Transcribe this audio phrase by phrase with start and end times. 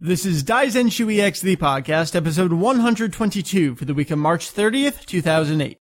[0.00, 0.86] This is Daizen
[1.18, 5.76] EX, the podcast, episode 122 for the week of March 30th, 2008.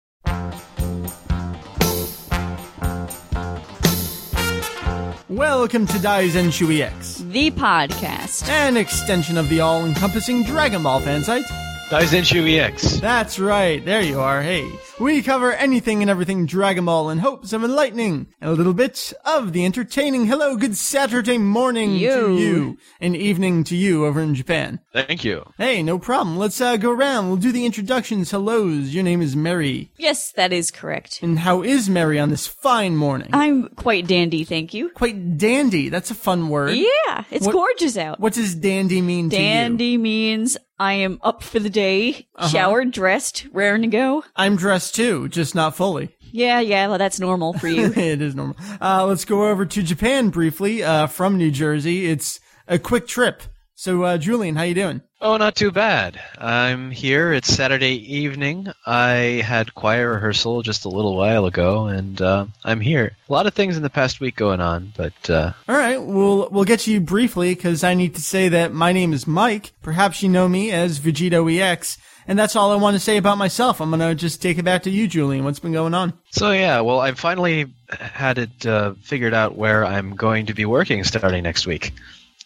[5.31, 8.47] Welcome to Daizen EX, The podcast.
[8.51, 11.47] an extension of the all-encompassing Dragon Ball fan site.
[11.89, 13.01] Daizenshuu EX.
[13.01, 14.71] That's right, there you are, hey.
[15.03, 19.13] We cover anything and everything Dragon Ball in hopes of enlightening and a little bit
[19.25, 20.27] of the entertaining.
[20.27, 22.37] Hello, good Saturday morning to You.
[22.37, 24.79] you, and evening to you over in Japan.
[24.93, 25.45] Thank you.
[25.59, 26.37] Hey, no problem.
[26.37, 27.27] Let's uh, go around.
[27.27, 28.31] We'll do the introductions.
[28.31, 28.91] Hellos.
[28.95, 29.91] Your name is Meri.
[29.99, 31.19] Yes, that is correct.
[31.21, 33.31] And how is Meri on this fine morning?
[33.33, 34.91] I'm quite dandy, thank you.
[34.91, 35.89] Quite dandy.
[35.89, 36.77] That's a fun word.
[36.77, 38.21] Yeah, it's What- gorgeous out.
[38.21, 39.43] What does dandy mean to you?
[39.43, 42.49] Dandy means I am up for the day, Uh-huh.
[42.49, 44.25] showered, dressed, raring to go.
[44.35, 46.09] I'm dressed too, just not fully.
[46.33, 47.93] Yeah, yeah, well, that's normal for you.
[47.97, 48.57] it is normal.
[48.81, 50.83] Uh, let's go over to Japan briefly.
[50.83, 53.43] Uh, from New Jersey, it's a quick trip.
[53.77, 55.03] So, uh, Julian, how you doing?
[55.25, 56.21] Oh, not too bad.
[56.37, 57.33] I'm here.
[57.33, 58.67] It's Saturday evening.
[58.85, 63.17] I had choir rehearsal just a little while ago, and uh, I'm here.
[63.29, 66.49] A lot of things in the past week going on, but uh, All right, we'll
[66.51, 69.71] we'll get to you briefly because I need to say that my name is Mike.
[69.81, 73.39] Perhaps you know me as Vegetto EX, and that's all I want to say about
[73.39, 73.81] myself.
[73.81, 75.45] I'm gonna just take it back to you, Julian.
[75.45, 76.15] What's been going on?
[76.33, 76.81] so yeah.
[76.81, 81.45] Well, I finally had it uh, figured out where I'm going to be working starting
[81.45, 81.93] next week.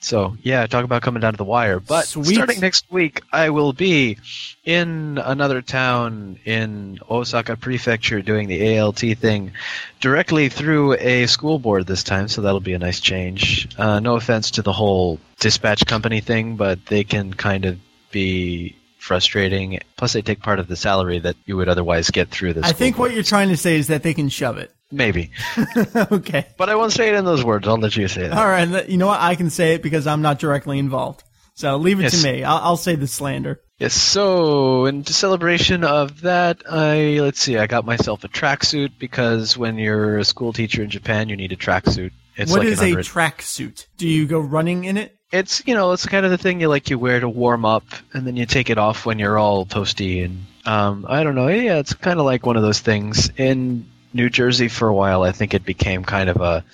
[0.06, 1.80] So yeah, talk about coming down to the wire.
[1.80, 2.36] But Sweet.
[2.36, 4.18] starting next week, I will be
[4.62, 9.50] in another town in Osaka Prefecture doing the ALT thing
[9.98, 12.28] directly through a school board this time.
[12.28, 13.68] So that'll be a nice change.
[13.76, 17.76] Uh, no offense to the whole dispatch company thing, but they can kind of
[18.12, 19.80] be frustrating.
[19.96, 22.64] Plus, they take part of the salary that you would otherwise get through this.
[22.64, 24.72] I think what you're trying to say is that they can shove it.
[24.90, 25.30] Maybe,
[25.96, 26.46] okay.
[26.56, 27.66] but I won't say it in those words.
[27.68, 28.36] I'll let you say that.
[28.36, 28.88] All right.
[28.88, 29.20] You know what?
[29.20, 31.22] I can say it because I'm not directly involved.
[31.54, 32.20] So leave it Yes.
[32.22, 32.44] to me.
[32.44, 33.60] I'll, I'll say the slander.
[33.78, 39.56] Yes, so in celebration of that, I let's see, I got myself a tracksuit because
[39.56, 42.12] when you're a school teacher in Japan, you need a tracksuit.
[42.36, 43.86] It's What like is a tracksuit?
[43.98, 45.12] Do you go running in it?
[45.32, 47.84] it's you know it's kind of the thing you like you wear to warm up,
[48.14, 51.48] and then you take it off when you're all toasty and um, I don't know.
[51.48, 55.22] Yeah, it's kind of like one of those things in New Jersey for a while.
[55.22, 56.64] I think it became kind of a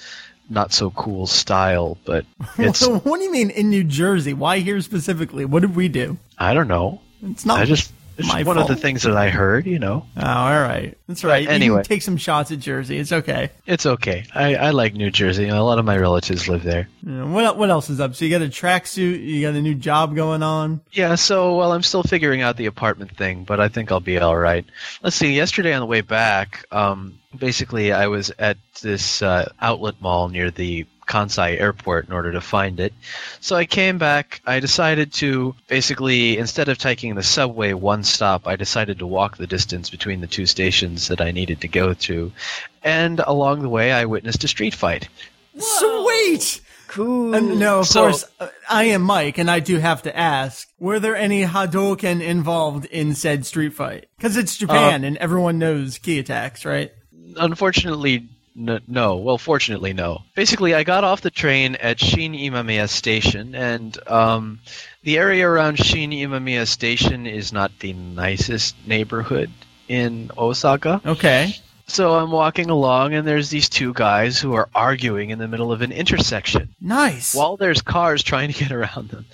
[0.49, 2.25] not so cool style, but
[2.59, 4.33] it's what do you mean in New Jersey?
[4.33, 5.45] Why here specifically?
[5.45, 6.19] What did we do?
[6.39, 7.01] I don't know.
[7.23, 9.67] It's not I just it's my one of the things that I heard.
[9.67, 10.07] You know.
[10.17, 10.97] Oh, all right.
[11.07, 11.43] That's right.
[11.43, 11.83] You anyway.
[11.83, 12.99] take some shots at Jersey.
[12.99, 13.51] It's okay.
[13.67, 14.25] It's okay.
[14.35, 15.49] I, I like New Jersey.
[15.49, 16.89] A lot of my relatives live there.
[17.03, 18.15] Yeah, What what else is up?
[18.15, 19.25] So you got a tracksuit.
[19.25, 20.81] You got a new job going on.
[20.93, 24.19] Yeah, so well, I'm still figuring out the apartment thing, but I think I'll be
[24.19, 24.65] all right.
[25.03, 25.35] Let's see.
[25.35, 30.51] Yesterday on the way back, um, basically I was at this uh, outlet mall near
[30.51, 32.93] the Kansai airport in order to find it.
[33.41, 34.41] So I came back.
[34.47, 39.37] I decided to basically instead of taking the subway one stop, I decided to walk
[39.37, 42.33] the distance between the two stations that I needed to go to.
[42.83, 45.09] And along the way, I witnessed a street fight.
[45.59, 46.61] Sweet.
[46.89, 47.35] Cool.
[47.35, 50.69] And no, of So- course, uh, I am Mike, and I do have to ask:
[50.79, 54.07] Were there any Hadouken involved in said street fight?
[54.17, 56.93] Because it's Uh, Japan, and everyone knows key attacks, right?
[57.37, 59.17] Unfortunately, n- no.
[59.17, 60.23] Well, fortunately, no.
[60.35, 64.61] Basically, I got off the train at Shin Imamiya Station, and um,
[65.03, 69.51] the area around Shin Imamiya Station is not the nicest neighborhood
[69.89, 71.01] in Osaka.
[71.05, 71.55] Okay.
[71.89, 75.73] So I'm walking along, and there's these two guys who are arguing in the middle
[75.73, 77.35] of an intersection Nice.
[77.35, 79.27] while there's cars trying to get around them.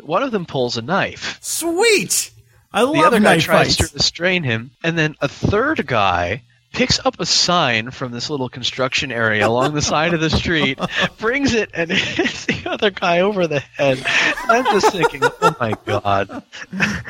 [0.00, 1.38] One of them pulls a knife.
[1.40, 2.30] Sweet.
[2.72, 3.90] I The love other guy knife tries fights.
[3.90, 6.42] to restrain him, and then a third guy
[6.74, 10.78] picks up a sign from this little construction area along the side of the street,
[11.18, 13.98] brings it, and hits the other guy over the head.
[13.98, 14.06] And
[14.50, 16.42] I'm just thinking, oh my god,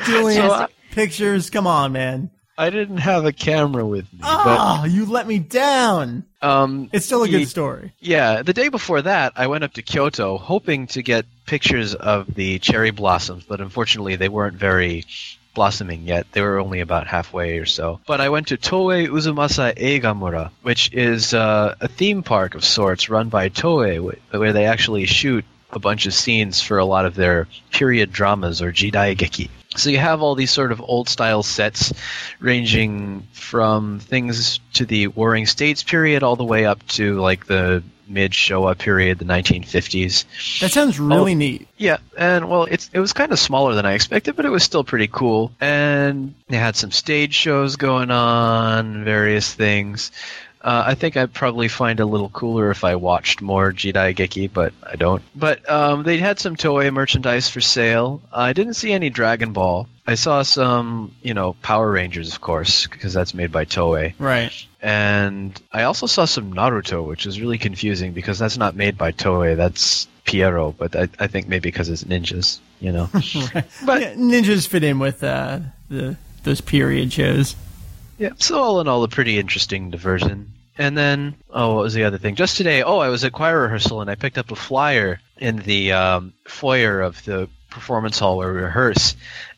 [0.05, 1.49] Doing So pictures.
[1.49, 2.29] Come on, man.
[2.57, 4.19] I didn't have a camera with me.
[4.23, 6.23] Oh, you let me down.
[6.41, 7.91] Um, It's still a Ye- good story.
[7.99, 12.33] yeah, the day before that, I went up to Kyoto hoping to get pictures of
[12.33, 15.03] the cherry blossoms, but unfortunately, they weren't very
[15.55, 16.27] blossoming yet.
[16.31, 17.99] They were only about halfway or so.
[18.05, 23.09] But I went to Toei Uzumasa Eigamura, which is uh, a theme park of sorts
[23.09, 27.15] run by Toei, where they actually shoot a bunch of scenes for a lot of
[27.15, 29.49] their period dramas or jidaigeki.
[29.75, 31.91] So you have all these sort of old style sets
[32.39, 37.83] ranging from things to the Warring States period all the way up to like the
[38.07, 40.59] mid Showa period, the 1950s.
[40.59, 41.67] That sounds really neat.
[41.77, 44.63] Yeah, and well, it's it was kind of smaller than I expected, but it was
[44.63, 45.51] still pretty cool.
[45.59, 50.11] And they had some stage shows going on, various things.
[50.61, 54.49] Uh, I think I'd probably find a little cooler if I watched more Jidai Geki,
[54.51, 55.21] but I don't.
[55.35, 58.19] But um, they had some Toei merchandise for sale.
[58.33, 59.87] I didn't see any Dragon Ball.
[60.07, 64.13] I saw some, you know, Power Rangers, of course, because that's made by Toei.
[64.19, 64.51] Right.
[64.81, 69.11] And I also saw some Naruto, which was really confusing because that's not made by
[69.11, 69.57] Toei.
[69.57, 73.09] That's Piero, but I, I think maybe because it's ninjas, you know.
[73.85, 75.59] But yeah, ninjas fit in with uh,
[75.89, 77.55] the those period shows.
[78.17, 80.53] Yeah, so all in all, a pretty interesting diversion.
[80.77, 82.35] And then, oh, what was the other thing?
[82.35, 85.57] Just today, oh, I was at choir rehearsal and I picked up a flyer in
[85.57, 89.15] the um, foyer of the performance hall where we rehearse.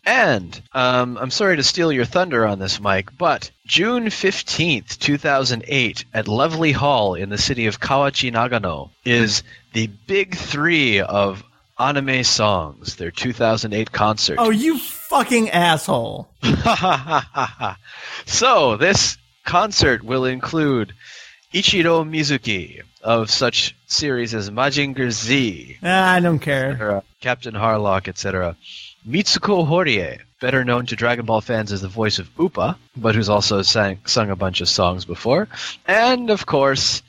[0.08, 6.06] And um, I'm sorry to steal your thunder on this, Mike, but June 15th, 2008,
[6.14, 9.44] at Lovely Hall in the city of Kawachinagano, is
[9.74, 11.44] the big three of
[11.78, 14.38] anime songs, their 2008 concert.
[14.40, 16.30] Oh, you fucking asshole!
[18.26, 20.94] so this concert will include
[21.54, 27.04] Ichiro Mizuki of such series as Mazinger Z, Ah, I don't care.
[27.20, 28.56] Captain Harlock, etc.
[29.08, 33.30] Mitsuko Horie, better known to Dragon Ball fans as the voice of Upa, but who's
[33.30, 35.48] also sang, sung a bunch of songs before.
[35.88, 37.02] And, of course,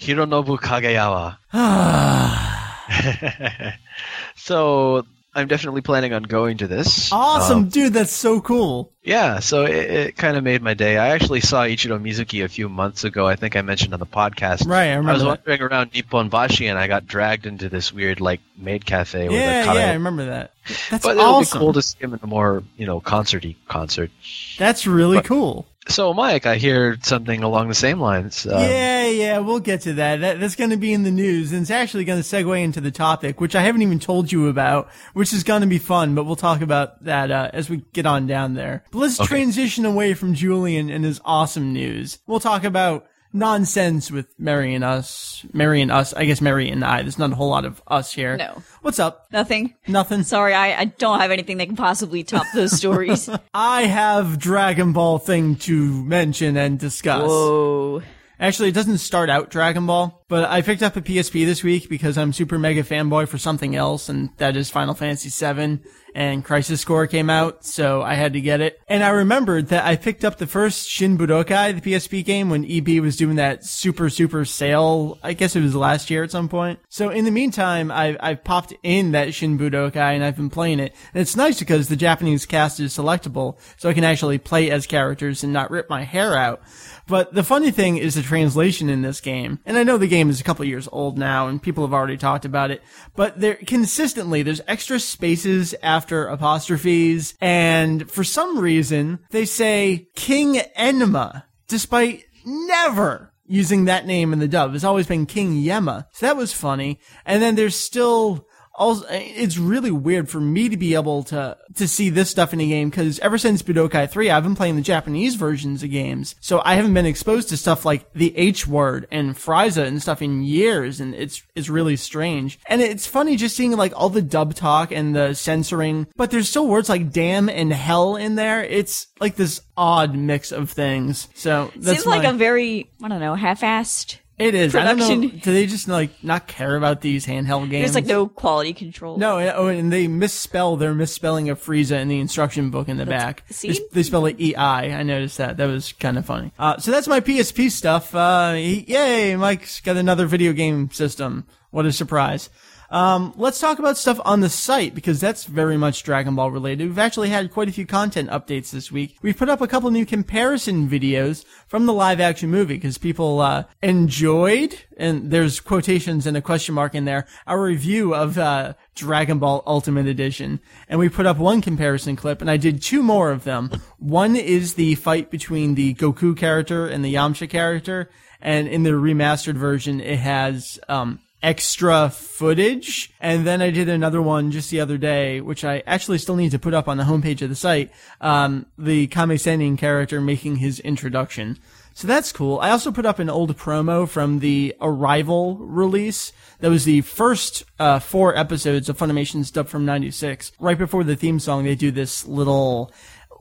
[0.00, 1.36] Hironobu Kageyama.
[4.34, 7.10] so, I'm definitely planning on going to this.
[7.12, 7.92] Awesome, Um, dude.
[7.92, 8.90] That's so cool.
[9.02, 10.96] yeah, so it, it kind of made my day.
[10.96, 13.26] I actually saw Ichiro Mizuki a few months ago.
[13.26, 14.66] I think I mentioned on the podcast.
[14.66, 15.10] Right, I remember.
[15.10, 15.28] I was that.
[15.28, 19.36] wandering around Nippon Bashi and I got dragged into this weird like maid cafe with
[19.36, 20.52] Yeah, a yeah, I remember that.
[20.90, 21.58] That's But it'll awesome.
[21.58, 24.10] be cool to see him in a more, you know, concerty concert.
[24.58, 25.66] That's really But- cool.
[25.88, 28.46] So, Mike, I hear something along the same lines.
[28.46, 30.20] Um, yeah, yeah, we'll get to that.
[30.22, 32.80] that that's going to be in the news, and it's actually going to segue into
[32.80, 36.14] the topic, which I haven't even told you about, which is going to be fun.
[36.14, 38.82] But we'll talk about that uh, as we get on down there.
[38.92, 39.26] But let's Okay.
[39.28, 42.18] transition away from Julian and his awesome news.
[42.26, 46.14] We'll talk about nonsense with Meri and us, Meri and us.
[46.14, 47.02] I guess Meri and I.
[47.02, 48.36] There's not a whole lot of us here.
[48.36, 48.62] No.
[48.80, 49.26] What's up?
[49.32, 49.74] Nothing.
[49.86, 50.22] Nothing.
[50.22, 53.28] Sorry, I, I don't have anything that can possibly top those stories.
[53.54, 57.28] I have Dragon Ball thing to mention and discuss.
[57.28, 58.02] Whoa.
[58.40, 61.88] Actually, it doesn't start out Dragon Ball, but I picked up a PSP this week
[61.88, 65.80] because I'm super mega fanboy for something else, and that is Final Fantasy VII.
[66.14, 68.80] And Crisis Core came out, so I had to get it.
[68.86, 72.64] And I remembered that I picked up the first Shin Budokai, the PSP game, when
[72.70, 75.18] EB was doing that super super sale.
[75.22, 76.78] I guess it was last year at some point.
[76.88, 80.78] So in the meantime, I I popped in that Shin Budokai and I've been playing
[80.78, 80.94] it.
[81.12, 84.86] And it's nice because the Japanese cast is selectable, so I can actually play as
[84.86, 86.62] characters and not rip my hair out.
[87.06, 89.58] But the funny thing is the translation in this game.
[89.66, 92.16] And I know the game is a couple years old now and people have already
[92.16, 92.82] talked about it,
[93.14, 100.60] but there consistently there's extra spaces after apostrophes and for some reason they say King
[100.76, 104.74] Enma despite never using that name in the dub.
[104.74, 106.06] It's always been King Yemma.
[106.12, 106.98] So that was funny.
[107.26, 111.88] And then there's still also, it's really weird for me to be able to to
[111.88, 114.82] see this stuff in a game because ever since Budokai 3, I've been playing the
[114.82, 119.06] Japanese versions of games, so I haven't been exposed to stuff like the H word
[119.10, 122.58] and Frieza and stuff in years, and it's it's really strange.
[122.66, 126.48] And it's funny just seeing like all the dub talk and the censoring, but there's
[126.48, 128.64] still words like damn and hell in there.
[128.64, 131.28] It's like this odd mix of things.
[131.34, 134.18] So that's Seems like my- a very, I don't know, half-assed.
[134.38, 134.74] It is.
[134.74, 135.28] I don't know.
[135.30, 137.84] Do they just like not care about these handheld games?
[137.84, 139.16] There's like no quality control.
[139.16, 142.96] No, and- oh, and they misspell their misspelling of Frieza in the instruction book in
[142.96, 143.44] the back.
[143.50, 143.72] see?
[143.72, 144.98] They, they spell it E I.
[144.98, 145.56] I noticed that.
[145.56, 146.52] That was kind of funny.
[146.58, 148.14] Uh, so that's my PSP stuff.
[148.14, 151.46] Uh, yay, Mike's got another video game system.
[151.70, 152.50] What a surprise.
[152.90, 156.88] Um, let's talk about stuff on the site because that's very much Dragon Ball related.
[156.88, 159.16] We've actually had quite a few content updates this week.
[159.22, 163.40] We've put up a couple new comparison videos from the live action movie because people
[163.40, 168.74] uh, enjoyed, and there's quotations and a question mark in there, our review of uh,
[168.94, 170.60] Dragon Ball Ultimate Edition.
[170.88, 173.70] And we put up one comparison clip, and I did two more of them.
[173.98, 178.10] One is the fight between the Goku character and the Yamcha character,
[178.40, 183.12] and in the remastered version, it has um, extra footage.
[183.20, 186.50] And then I did another one just the other day, which I actually still need
[186.52, 187.92] to put up on the homepage of the site.
[188.20, 191.58] Um, the Kame Sennin character making his introduction.
[191.92, 192.58] So that's cool.
[192.58, 196.32] I also put up an old promo from the Arrival release.
[196.58, 200.50] That was the first uh, four episodes of Funimation's dub from '96.
[200.58, 202.90] Right before the theme song, they do this little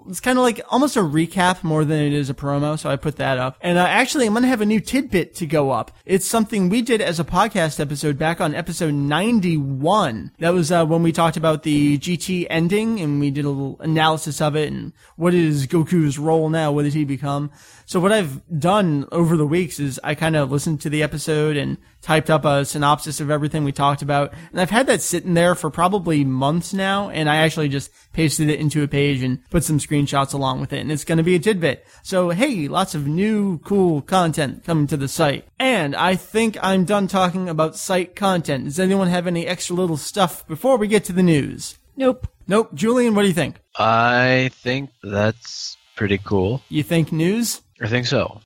[0.07, 2.77] it's kind of like almost a recap more than it is a promo.
[2.77, 3.57] So I put that up.
[3.61, 5.91] And uh, actually, I'm going to have a new tidbit to go up.
[6.05, 10.31] It's something we did as a podcast episode back on episode 91.
[10.39, 13.79] That was uh, when we talked about the GT ending and we did a little
[13.79, 16.71] analysis of it and what is Goku's role now?
[16.71, 17.51] What did he become?
[17.85, 21.57] So what I've done over the weeks is I kind of listened to the episode
[21.57, 24.33] and typed up a synopsis of everything we talked about.
[24.51, 27.09] And I've had that sitting there for probably months now.
[27.09, 30.73] And I actually just pasted it into a page and put some screenshots along with
[30.73, 30.79] it.
[30.79, 31.87] And it's going to be a tidbit.
[32.03, 35.47] So hey, lots of new cool content coming to the site.
[35.57, 38.65] And I think I'm done talking about site content.
[38.65, 41.79] Does anyone have any extra little stuff before we get to the news?
[41.95, 42.27] Nope.
[42.47, 42.73] Nope.
[42.73, 43.55] Julian, what do you think?
[43.77, 46.61] I think that's pretty cool.
[46.67, 47.61] You think news?
[47.81, 48.41] I think so.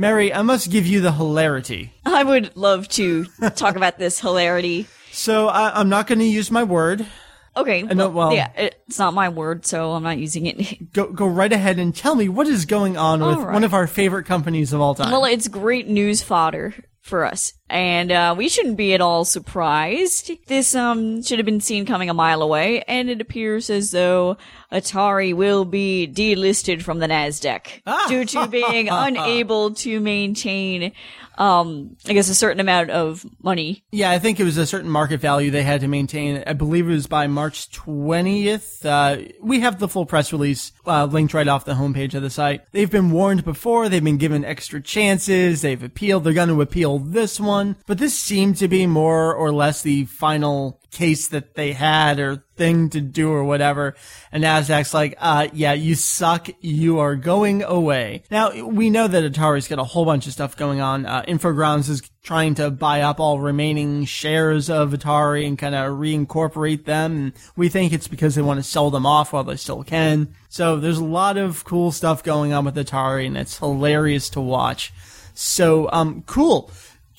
[0.00, 1.92] Meri, I must give you the hilarity.
[2.06, 4.86] I would love to talk about this hilarity.
[5.12, 7.06] So I, I'm not going to use my word.
[7.54, 7.82] Okay.
[7.82, 10.92] know- well- yeah, it's not my word, so I'm not using it.
[10.94, 13.52] Go go right ahead and tell me what is going on with right.
[13.52, 15.12] one of our favorite companies of all time.
[15.12, 17.52] Well, it's great news fodder for us.
[17.70, 20.30] And uh, we shouldn't be at all surprised.
[20.48, 24.36] This um should have been seen coming a mile away, and it appears as though
[24.72, 28.06] Atari will be delisted from the Nasdaq Ah.
[28.08, 30.92] due to being unable to maintain
[31.38, 33.84] um I guess a certain amount of money.
[33.92, 36.42] yeah, I think it was a certain market value they had to maintain.
[36.46, 38.84] I believe it was by March 20th.
[38.84, 42.30] Uh, we have the full press release uh, linked right off the homepage of the
[42.30, 42.62] site.
[42.72, 43.88] They've been warned before.
[43.88, 45.62] They've been given extra chances.
[45.62, 46.24] They've appealed.
[46.24, 47.59] They're going to appeal this one.
[47.86, 52.44] But this seemed to be more or less the final case that they had or
[52.56, 53.94] thing to do or whatever.
[54.32, 56.48] And Nasdaq's like, uh, yeah, you suck.
[56.60, 58.24] You are going away.
[58.30, 61.06] Now, we know that Atari's got a whole bunch of stuff going on.
[61.06, 65.92] Uh, Infogrames is trying to buy up all remaining shares of Atari and kind of
[65.92, 67.16] reincorporate them.
[67.16, 70.34] And we think it's because they want to sell them off while they still can.
[70.48, 74.40] So there's a lot of cool stuff going on with Atari and it's hilarious to
[74.40, 74.92] watch.
[75.34, 76.70] So, um, cool.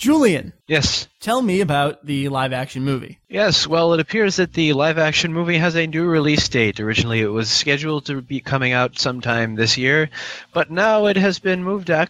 [0.01, 1.07] Julian, Yes.
[1.19, 3.19] tell me about the live action movie.
[3.29, 6.79] Yes, well, it appears that the live action movie has a new release date.
[6.79, 10.09] Originally, it was scheduled to be coming out sometime this year,
[10.53, 12.09] but now it has been moved out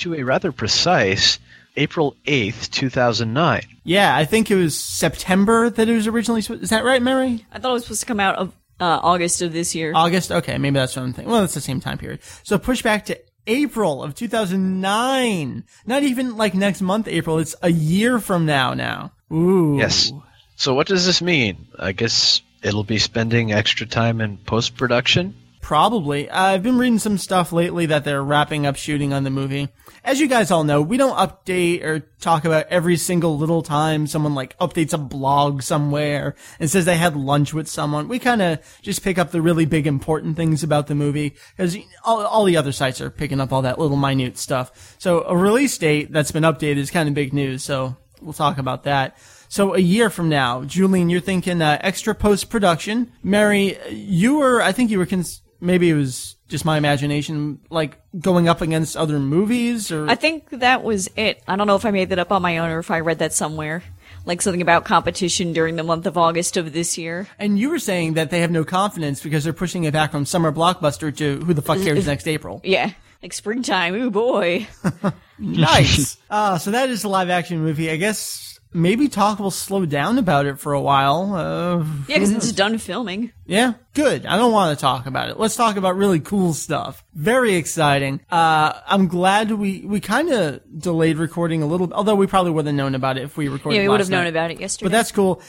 [0.00, 1.38] to a rather precise
[1.78, 3.62] April 8th, 2009.
[3.84, 6.42] Yeah, I think it was September that it was originally.
[6.42, 7.46] supposed- Is that right, Meri?
[7.50, 9.92] I thought it was supposed to come out of uh, August of this year.
[9.94, 10.30] August.
[10.30, 11.32] Okay, maybe that's what I'm thinking.
[11.32, 12.20] Well, it's the same time period.
[12.42, 13.18] So push back to
[13.50, 15.64] April of 2009.
[15.84, 17.38] Not even like next month, April.
[17.38, 18.74] It's a year from now.
[18.74, 19.12] Now.
[19.32, 19.76] Ooh.
[19.76, 20.12] Yes.
[20.56, 21.66] So, what does this mean?
[21.78, 25.34] I guess it'll be spending extra time in post production?
[25.60, 26.28] Probably.
[26.30, 29.68] I've been reading some stuff lately that they're wrapping up shooting on the movie.
[30.02, 34.06] As you guys all know, we don't update or talk about every single little time
[34.06, 38.08] someone like updates a blog somewhere and says they had lunch with someone.
[38.08, 41.76] We kind of just pick up the really big important things about the movie because
[42.04, 44.96] all, all the other sites are picking up all that little minute stuff.
[44.98, 47.62] So a release date that's been updated is kind of big news.
[47.62, 49.16] So we'll talk about that.
[49.48, 53.12] So a year from now, Julian, you're thinking uh, extra post production.
[53.22, 57.98] Meri, you were, I think you were, cons- maybe it was just my imagination, like
[58.18, 60.08] going up against other movies or.
[60.08, 61.42] I think that was it.
[61.46, 63.20] I don't know if I made that up on my own or if I read
[63.20, 63.82] that somewhere.
[64.26, 67.26] Like something about competition during the month of August of this year.
[67.38, 70.26] and you were saying that they have no confidence because they're pushing it back from
[70.26, 72.60] summer blockbuster to who the fuck cares next April.
[72.64, 72.92] Yeah.
[73.22, 73.94] Like springtime.
[73.94, 74.66] Ooh boy.
[75.42, 76.18] Nice.
[76.30, 77.90] uh, so that is a live action movie.
[77.90, 81.34] I guess maybe talk will slow down about it for a while.
[81.34, 83.32] Uh, Yeah, because it's done filming.
[83.46, 84.26] Yeah, good.
[84.26, 85.38] I don't want to talk about it.
[85.38, 87.04] Let's talk about really cool stuff.
[87.14, 88.20] Very exciting.
[88.30, 92.66] Uh, I'm glad we, we kind of delayed recording a little, although we probably would
[92.66, 94.86] have known about it if we recorded Yeah, we would have known about it yesterday.
[94.86, 95.42] But that's cool.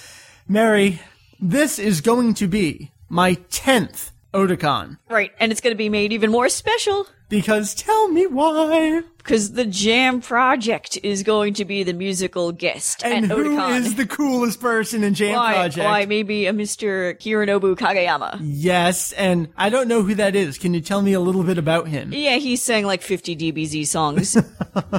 [0.47, 0.99] Meri,
[1.39, 4.97] this is going to be my 10th Otakon.
[5.09, 5.31] right.
[5.39, 9.01] And it's going to be made even more special Because tell me why.
[9.17, 13.79] because the Jam Project is going to be the musical guest And at who Otakon.
[13.79, 15.85] is the coolest person in Jam why, Project?
[15.85, 17.17] why maybe a Mr.
[17.19, 18.37] Hironobu Kageyama.
[18.41, 20.57] Yes, and I don't know who that is.
[20.57, 22.11] Can you tell me a little bit about him?
[22.13, 24.37] Yeah, he sang like 50 DBZ songs.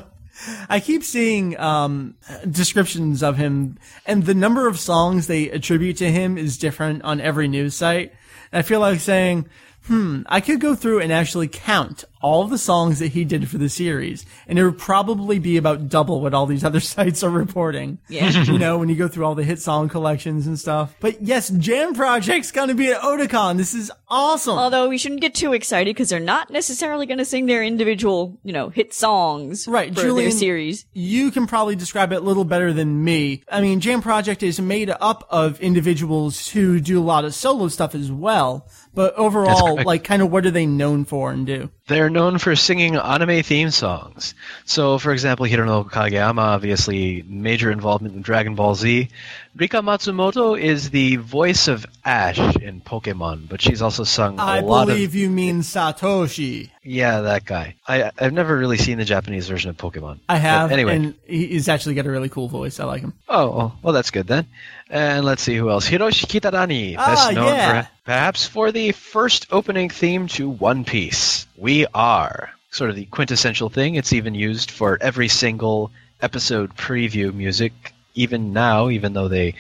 [0.71, 2.15] I keep seeing um,
[2.51, 7.21] descriptions of him, and the number of songs they attribute to him is different on
[7.21, 8.13] every news site.
[8.53, 9.47] I feel like saying,
[9.85, 13.49] hmm, I could go through and actually count all of the songs that he did
[13.49, 17.23] for the series, and it would probably be about double what all these other sites
[17.23, 17.99] are reporting.
[18.09, 18.29] Yeah.
[18.45, 20.95] you know, when you go through all the hit song collections and stuff.
[21.01, 23.57] But yes, Jam Project's gonna be at Otakon.
[23.57, 24.59] This is awesome.
[24.59, 28.39] Although we shouldn't get too excited because they're not necessarily going to sing their individual,
[28.45, 30.87] you know, hit songs Right, for Julian- their series.
[30.93, 33.43] you can probably describe it a little better than me.
[33.51, 37.69] I mean, Jam Project is made up of individuals who do a lot of solo
[37.69, 38.69] stuff as well.
[38.95, 41.71] But overall, like, kind of what are they known for and do?
[41.93, 44.35] They're known for singing anime theme songs.
[44.65, 49.09] So, for example, Hirono Kageyama, obviously major involvement in Dragon Ball Z.
[49.55, 54.61] Rika Matsumoto is the voice of Ash in Pokemon, but she's also sung a I
[54.61, 54.89] lot of.
[54.89, 56.71] I believe you mean Satoshi.
[56.83, 57.75] yeah, that guy.
[57.87, 60.21] I I've never really seen the Japanese version of Pokemon.
[60.27, 62.81] I have, But anyway, and he's actually got a really cool voice.
[62.81, 63.13] I like him.
[63.29, 64.47] Oh, well, that's good then.
[64.89, 65.87] And let's see who else.
[65.89, 67.83] Hiroshi Kitadani, Ah, best known yeah.
[67.83, 71.47] for, perhaps for the first opening theme to One Piece.
[71.57, 73.95] We are sort of the quintessential thing.
[73.95, 75.91] It's even used for every single
[76.21, 77.73] episode preview music,
[78.15, 79.55] even now, even though they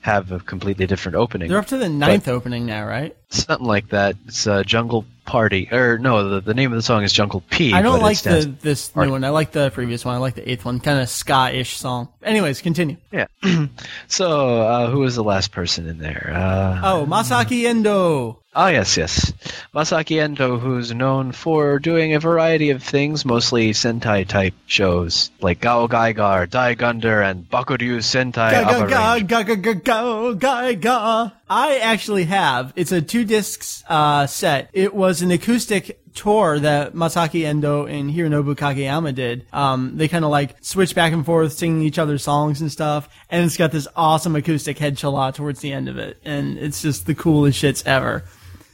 [0.00, 1.48] have a completely different opening.
[1.48, 3.16] They're up to the ninth opening now, right?
[3.30, 4.16] Something like that.
[4.26, 7.72] It's uh, Jungle Party, or no, the, the name of the song is Jungle P.
[7.72, 9.08] I don't like the this Party.
[9.08, 9.24] new one.
[9.24, 10.14] I like the previous one.
[10.14, 10.80] I like the eighth one.
[10.80, 12.08] Kind of ska-ish song.
[12.22, 12.96] Anyways, continue.
[13.12, 13.26] Yeah.
[14.08, 16.32] so, uh, who was the last person in there?
[16.34, 18.40] Uh, Oh, Masaki Endo.
[18.58, 19.34] Ah, yes, yes.
[19.74, 25.60] Masaki Endo, who's known for doing a variety of things, mostly Sentai type shows, like
[25.60, 29.28] Gao Gaigar, Dai Gunder, and Bakuryu Sentai Ga ga Aba ga Range.
[29.28, 31.30] ga ga ga ga ga ga.
[31.50, 32.72] I actually have.
[32.76, 34.70] It's a two discs uh, set.
[34.72, 39.44] It was an acoustic tour that Masaki Endo and Hironobu Kageyama did.
[39.52, 43.10] Um, they kind of like switch back and forth, singing each other's songs and stuff.
[43.28, 46.80] And it's got this awesome acoustic head chala towards the end of it, and it's
[46.80, 48.24] just the coolest shits ever.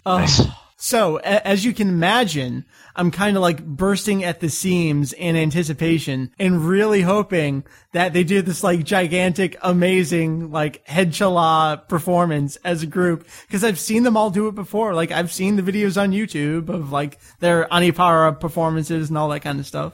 [0.06, 0.42] Nice.
[0.76, 2.64] So, a- as you can imagine,
[2.96, 8.24] I'm kind of like bursting at the seams in anticipation and really hoping that they
[8.24, 13.28] do this like gigantic, amazing, like head chala performance as a group.
[13.48, 14.92] Cause I've seen them all do it before.
[14.92, 19.40] Like, I've seen the videos on YouTube of like their Anipara performances and all that
[19.40, 19.92] kind of stuff.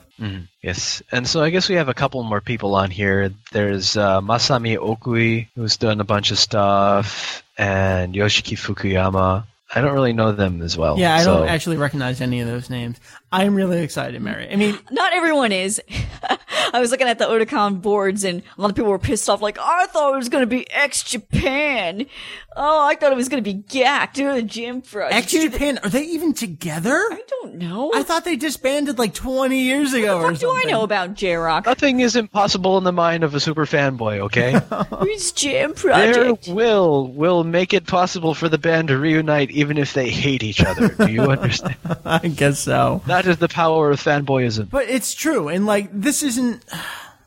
[0.63, 3.31] Yes, and so I guess we have a couple more people on here.
[3.53, 9.45] There's uh, Masami Okui, who's done a bunch of stuff, and Yoshiki Fukuyama.
[9.75, 10.99] I don't really know them as well.
[10.99, 12.99] Yeah, I so- don't actually recognize any of those names.
[13.31, 14.51] I'm really excited, Meri.
[14.51, 15.83] I mean, Not everyone is.
[16.73, 19.41] I was looking at the Otakon boards and a lot of people were pissed off
[19.43, 22.07] like, I thought it was going to be X Japan.
[22.57, 25.15] Oh, I thought it was going to be GAC, do the gym project.
[25.15, 26.95] X Japan, are they even together?
[26.95, 27.93] I don't know.
[27.95, 31.67] I thought they disbanded like 20 years ago or what do I know about J-Rock?
[31.67, 34.61] Nothing is impossible in the mind of a super fanboy, okay?
[34.99, 39.93] Who's Jam Their will will make it possible for the band to reunite even if
[39.93, 40.89] they hate each other.
[40.89, 41.77] Do you understand?
[42.05, 43.03] I guess so.
[43.07, 44.71] that is the power of fanboyism.
[44.71, 46.65] But it's true, and like this isn't.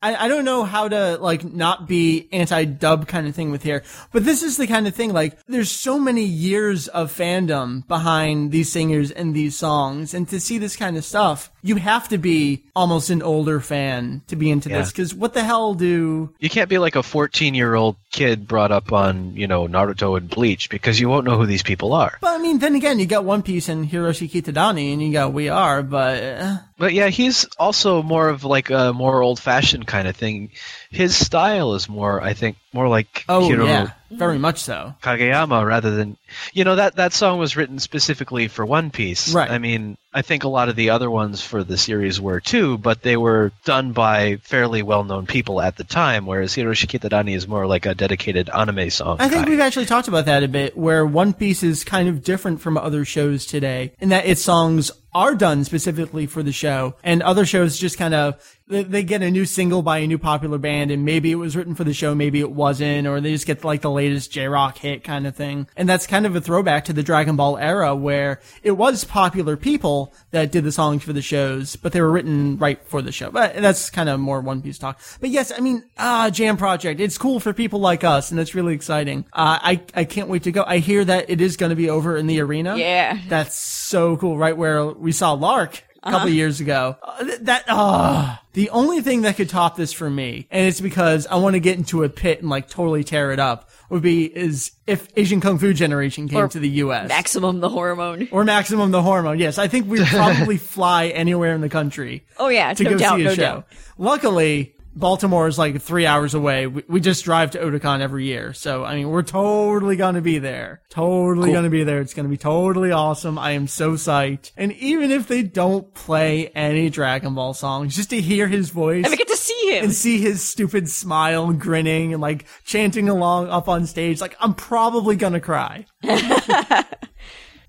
[0.03, 3.83] I, I don't know how to like not be anti-dub kind of thing with here,
[4.11, 8.51] but this is the kind of thing like there's so many years of fandom behind
[8.51, 12.17] these singers and these songs, and to see this kind of stuff, you have to
[12.17, 16.49] be almost an older fan to be into this because what the hell do You
[16.49, 20.29] can't be like a 14 year old kid brought up on, you know, Naruto and
[20.29, 22.17] Bleach because you won't know who these people are.
[22.21, 25.33] But I mean, then again, you got One Piece and Hiroshi Kitadani, and you got
[25.33, 29.87] We Are, but uh, But yeah, he's also more of like a more old fashioned
[29.87, 30.51] kind of thing.
[30.89, 34.93] His style is more, I think, more like oh Hiro yeah, very much so.
[35.01, 36.17] Kageyama rather than,
[36.53, 39.33] you know, that, that song was written specifically for One Piece.
[39.33, 39.49] Right.
[39.49, 42.77] I mean, I think a lot of the other ones for the series were too,
[42.77, 47.33] but they were done by fairly well known people at the time, whereas Hiroshi Kitadani
[47.33, 49.17] is more like a dedicated anime song.
[49.21, 49.51] I think guy.
[49.51, 52.77] we've actually talked about that a bit, where One Piece is kind of different from
[52.77, 57.45] other shows today, in that its songs are done specifically for the show, and other
[57.45, 61.03] shows just kind of they, get a new single by a new popular band, and
[61.03, 63.81] maybe it was written for the show, maybe it wasn't, or they just get like
[63.81, 65.67] the latest J Rock hit kind of thing.
[65.75, 69.57] And that's kind of a throwback to the Dragon Ball era, where it was popular
[69.57, 73.11] people that did the songs for the shows, but they were written right for the
[73.11, 73.29] show.
[73.29, 74.99] But that's kind of more One Piece talk.
[75.19, 78.55] But yes, I mean, ah, Jam Project, it's cool for people like us, and it's
[78.55, 79.25] really exciting.
[79.33, 80.63] Uh, I I can't wait to go.
[80.65, 82.77] I hear that it is going to be over in the arena.
[82.77, 83.19] Yeah.
[83.27, 84.37] That's so cool.
[84.37, 86.95] Right where we saw L'Arc a couple years ago.
[87.03, 88.41] Uh, th- that, ah.
[88.53, 91.59] the only thing that could top this for me, and it's because I want to
[91.59, 95.41] get into a pit and like totally tear it up, would be is if Asian
[95.41, 97.09] Kung Fu Generation came Or to the U.S.
[97.09, 98.29] Maximum the hormone.
[98.31, 99.37] or Maximum the Hormone.
[99.37, 102.97] Yes, I think we'd probably fly anywhere in the country Oh yeah, to no go
[102.97, 103.41] doubt, see a no show.
[103.41, 103.67] doubt.
[103.97, 106.67] Luckily, Baltimore is like three hours away.
[106.67, 108.53] We, we just drive to Otakon every year.
[108.53, 110.81] So, I mean, we're totally going to be there.
[110.89, 111.53] Totally Cool.
[111.53, 112.01] going to be there.
[112.01, 113.39] It's going to be totally awesome.
[113.39, 114.51] I am so psyched.
[114.57, 119.05] And even if they don't play any Dragon Ball songs, just to hear his voice
[119.05, 119.85] And we get to see him.
[119.85, 124.35] and see his stupid smile and grinning and like chanting along up on stage, like
[124.41, 125.85] I'm probably going to cry.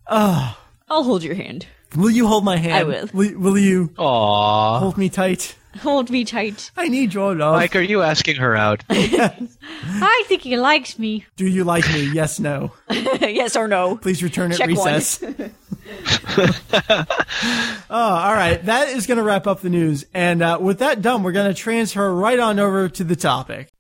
[0.09, 0.59] oh.
[0.89, 1.67] I'll hold your hand.
[1.97, 2.75] Will you hold my hand?
[2.75, 3.09] I will.
[3.13, 4.79] Will, will you Aww.
[4.81, 5.57] hold me tight?
[5.81, 6.71] Hold me tight.
[6.77, 7.55] I need your love.
[7.55, 8.85] Mike, are you asking her out?
[8.91, 11.25] I think he likes me.
[11.37, 12.11] Do you like me?
[12.13, 12.73] Yes, no.
[12.91, 13.97] yes or no?
[13.97, 15.23] Please return at Check recess.
[15.23, 17.05] oh,
[17.91, 18.63] all right.
[18.65, 20.05] That is going to wrap up the news.
[20.13, 23.72] And uh, with that done, we're going to transfer right on over to the topic.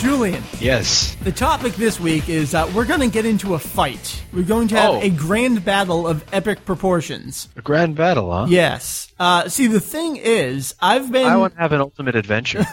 [0.00, 1.14] Julian, yes.
[1.16, 4.22] the topic this week is uh, we're going to get into a fight.
[4.32, 5.00] We're going to have Oh.
[5.02, 7.48] a grand battle of epic proportions.
[7.56, 8.46] A grand battle, huh?
[8.48, 9.12] Yes.
[9.18, 11.26] Uh, see, the thing is, I've been.
[11.26, 12.64] I want to have an ultimate adventure.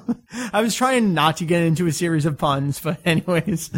[0.52, 3.68] I was trying not to get into a series of puns, but anyways,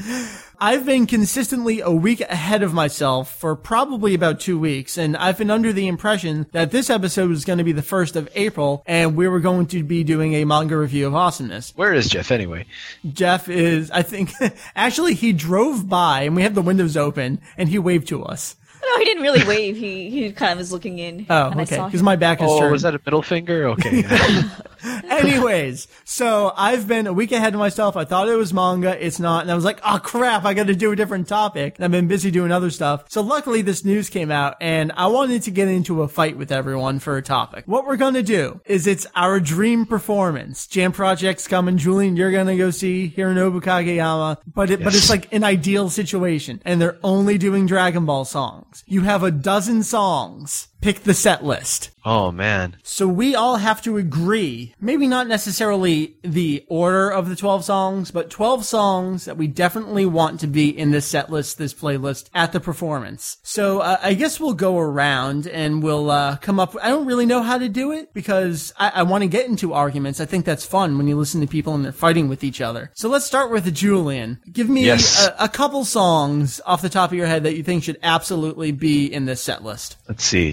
[0.60, 5.38] I've been consistently a week ahead of myself for probably about two weeks, and I've
[5.38, 8.82] been under the impression that this episode was going to be the first of April,
[8.84, 11.72] and we were going to be doing a manga review of awesomeness.
[11.76, 12.66] Where is Jeff anyway?
[13.12, 14.32] Jeff is, I think,
[14.74, 18.56] actually he drove by, and we have the windows open, and he waved to us.
[18.88, 19.76] No, he didn't really wave.
[19.76, 21.26] He he kind of was looking in.
[21.28, 22.72] Oh, and okay, because my back is Oh, turned.
[22.72, 23.68] was that a middle finger?
[23.70, 24.04] Okay.
[25.10, 27.96] Anyways, so I've been a week ahead of myself.
[27.96, 29.04] I thought it was manga.
[29.04, 29.42] It's not.
[29.42, 31.74] And I was like, oh crap, I got to do a different topic.
[31.76, 33.04] And I've been busy doing other stuff.
[33.08, 36.52] So luckily this news came out and I wanted to get into a fight with
[36.52, 37.64] everyone for a topic.
[37.66, 40.66] What we're going to do is it's our dream performance.
[40.66, 41.76] Jam Project's coming.
[41.78, 45.90] Julian, you're going to go see Hironobu Kageyama, but it, but it's like an ideal
[45.90, 48.77] situation and they're only doing Dragon Ball songs.
[48.86, 50.68] You have a dozen songs.
[50.80, 51.90] Pick the set list.
[52.04, 52.76] oh man.
[52.84, 58.10] So we all have to agree, maybe not necessarily the order of the 12 songs,
[58.10, 62.30] but 12 songs that we definitely want to be in this set list, this playlist
[62.34, 63.38] at the performance.
[63.42, 66.76] So uh, I guess we'll go around and we'll uh, come up.
[66.82, 69.72] I don't really know how to do it because I, I want to get into
[69.74, 70.20] arguments.
[70.20, 72.90] I think that's fun when you listen to people and they're fighting with each other.
[72.94, 74.40] So let's start with Julian.
[74.50, 75.26] Give me Yes.
[75.26, 78.70] a, a couple songs off the top of your head that you think should absolutely
[78.72, 79.96] be in this set list.
[80.08, 80.52] Let's see.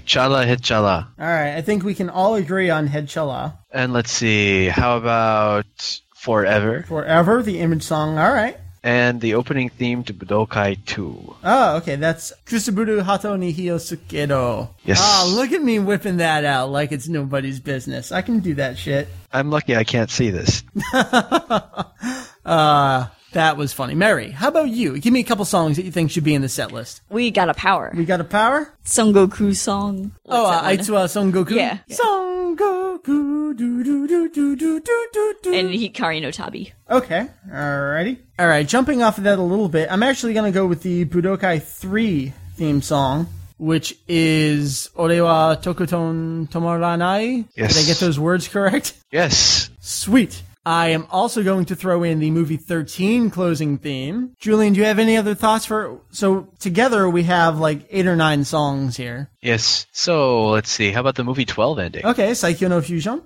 [1.18, 3.58] All right, I think we can all agree on Headchala.
[3.70, 4.66] And let's see.
[4.66, 6.84] How about Forever?
[6.88, 8.18] Forever, the image song.
[8.18, 8.56] All right.
[8.82, 11.36] And the opening theme to Budokai 2.
[11.44, 11.96] Oh, okay.
[11.96, 14.68] That's Kusuburu Hato ni Hiyosukedo.
[14.84, 15.00] Yes.
[15.02, 18.12] Oh, look at me whipping that out like it's nobody's business.
[18.12, 19.08] I can do that shit.
[19.32, 20.62] I'm lucky I can't see this.
[22.46, 23.94] Uh, that was funny.
[23.94, 24.98] Meri, how about you?
[24.98, 27.02] Give me a couple songs that you think should be in the set list.
[27.10, 27.92] we got a power.
[27.94, 28.72] We got a power?
[28.82, 30.12] Son Goku song.
[30.26, 30.78] Oh, What's uh, that?
[30.78, 31.50] Aitsuwa Son Goku.
[31.50, 31.78] Yeah.
[31.90, 33.54] Son Goku.
[33.56, 34.80] Do, do, do, do, do, do,
[35.12, 35.54] do, do.
[35.54, 36.72] and Hikari no Tabi.
[36.90, 38.18] Okay, alrighty.
[38.40, 41.62] Alright, jumping off of that a little bit, I'm actually gonna go with the Budokai
[41.62, 47.46] 3 theme song, which is Orewa Tokuton Tomoranai.
[47.54, 47.74] Yes.
[47.74, 48.94] Did I get those words correct?
[49.12, 49.70] Yes.
[49.80, 50.42] Sweet.
[50.66, 54.34] I am also going to throw in the movie 13 closing theme.
[54.40, 58.16] Julian, do you have any other thoughts for, so together we have like eight or
[58.16, 59.30] nine songs here.
[59.46, 59.86] Yes.
[59.92, 60.90] So let's see.
[60.90, 62.04] How about the movie 12 ending?
[62.06, 63.22] Okay, Saikyo no Fusion.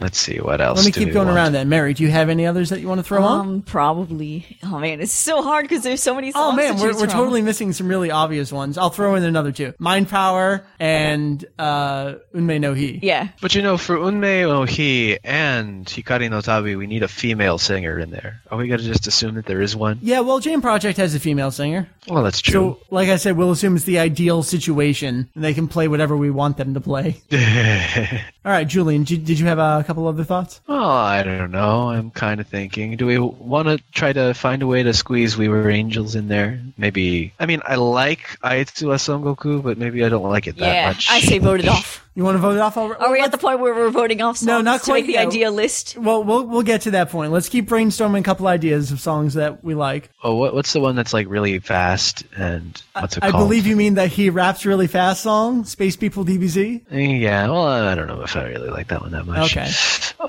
[0.00, 0.38] Let's see.
[0.38, 0.78] What else?
[0.78, 1.36] Let me do keep we going want?
[1.36, 1.68] around then.
[1.68, 3.40] Meri, do you have any others that you want to throw on?
[3.40, 4.58] Um, probably.
[4.64, 6.52] Oh man, it's so hard because there's so many songs.
[6.54, 7.08] Oh man, to we're, we're from.
[7.10, 8.78] totally missing some really obvious ones.
[8.78, 12.98] I'll throw in another two: Mind Power and uh, Unmei no Hi.
[13.02, 13.28] Yeah.
[13.40, 17.98] But you know, for Unmei Ohi and Hikari no Tabi, we need a female singer
[17.98, 18.40] in there.
[18.50, 19.98] Are we going to just assume that there is one?
[20.02, 22.52] Yeah, well, Jam Project has a female singer, Well, that's true.
[22.52, 26.16] so like I said, we'll assume it's the ideal situation, and they can play whatever
[26.16, 27.20] we want them to play.
[28.42, 30.62] All right, Julian, did, did you have a couple other thoughts?
[30.66, 31.90] oh, I don't know.
[31.90, 32.96] I'm kind of thinking.
[32.96, 36.28] Do we want to try to find a way to squeeze We Were Angels in
[36.28, 36.58] there?
[36.78, 37.34] Maybe.
[37.38, 40.88] I mean, I like Aitsuwa Son Goku, but maybe I don't like it that Yeah.
[40.88, 41.10] much.
[41.10, 42.06] I say vote it off.
[42.14, 42.76] You want to vote it off?
[42.76, 43.00] Already?
[43.00, 45.06] Are we at the point where we're voting off songs No, not to quite make
[45.06, 45.28] the yet.
[45.28, 45.96] idea list?
[45.96, 47.30] Well, we'll we'll get to that point.
[47.30, 50.10] Let's keep brainstorming a couple ideas of songs that we like.
[50.22, 53.44] Oh, what, what's the one that's like really fast and what's it I called?
[53.48, 56.82] believe you mean that he raps really fast song, Space People DBZ.
[56.90, 59.56] Eh, yeah, well, I don't know if I really like that one that much.
[59.56, 59.68] Okay.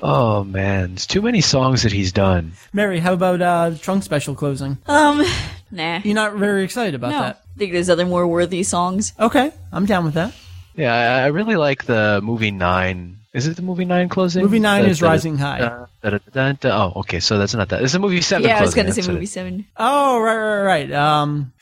[0.02, 2.52] Oh man, it's too many songs that he's done.
[2.72, 4.78] Meri, how about uh, Trunk Special closing?
[4.86, 5.22] Um,
[5.70, 6.00] nah.
[6.02, 7.20] You're not very excited about no.
[7.20, 7.42] that.
[7.54, 9.12] I think there's other more worthy songs.
[9.20, 10.34] Okay, I'm down with that.
[10.74, 13.18] Yeah, I, I really like the movie Nine.
[13.34, 14.42] Is it the movie Nine closing?
[14.42, 15.58] Movie nine Da- is da- Rising High.
[15.60, 17.82] da- da- da- da- da- Oh, okay, so that's not that.
[17.82, 18.46] It's the movie Seven.
[18.48, 19.64] yeah, I was gonna say movie it- seven.
[19.76, 20.92] Oh, right, right, right.
[20.92, 21.52] Um,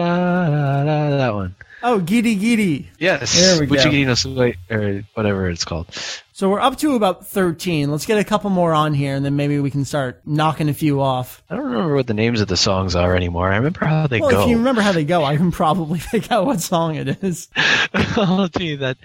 [0.00, 1.54] That one.
[1.82, 2.90] Oh, Giri Giri.
[2.98, 3.38] Yes.
[3.38, 3.74] There we go.
[3.74, 5.86] Butchigiri no Sugoi, or whatever it's called.
[6.32, 7.90] So we're up to about 13.
[7.90, 10.74] Let's get a couple more on here, and then maybe we can start knocking a
[10.74, 11.42] few off.
[11.50, 13.52] I don't remember what the names of the songs are anymore.
[13.52, 14.42] I remember how they Well, go.
[14.44, 17.48] if you remember how they go, I can probably pick out what song it is.
[17.94, 18.96] oh, gee, that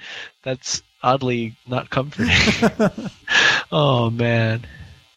[0.43, 2.31] that's oddly not comforting.
[3.71, 4.65] oh man.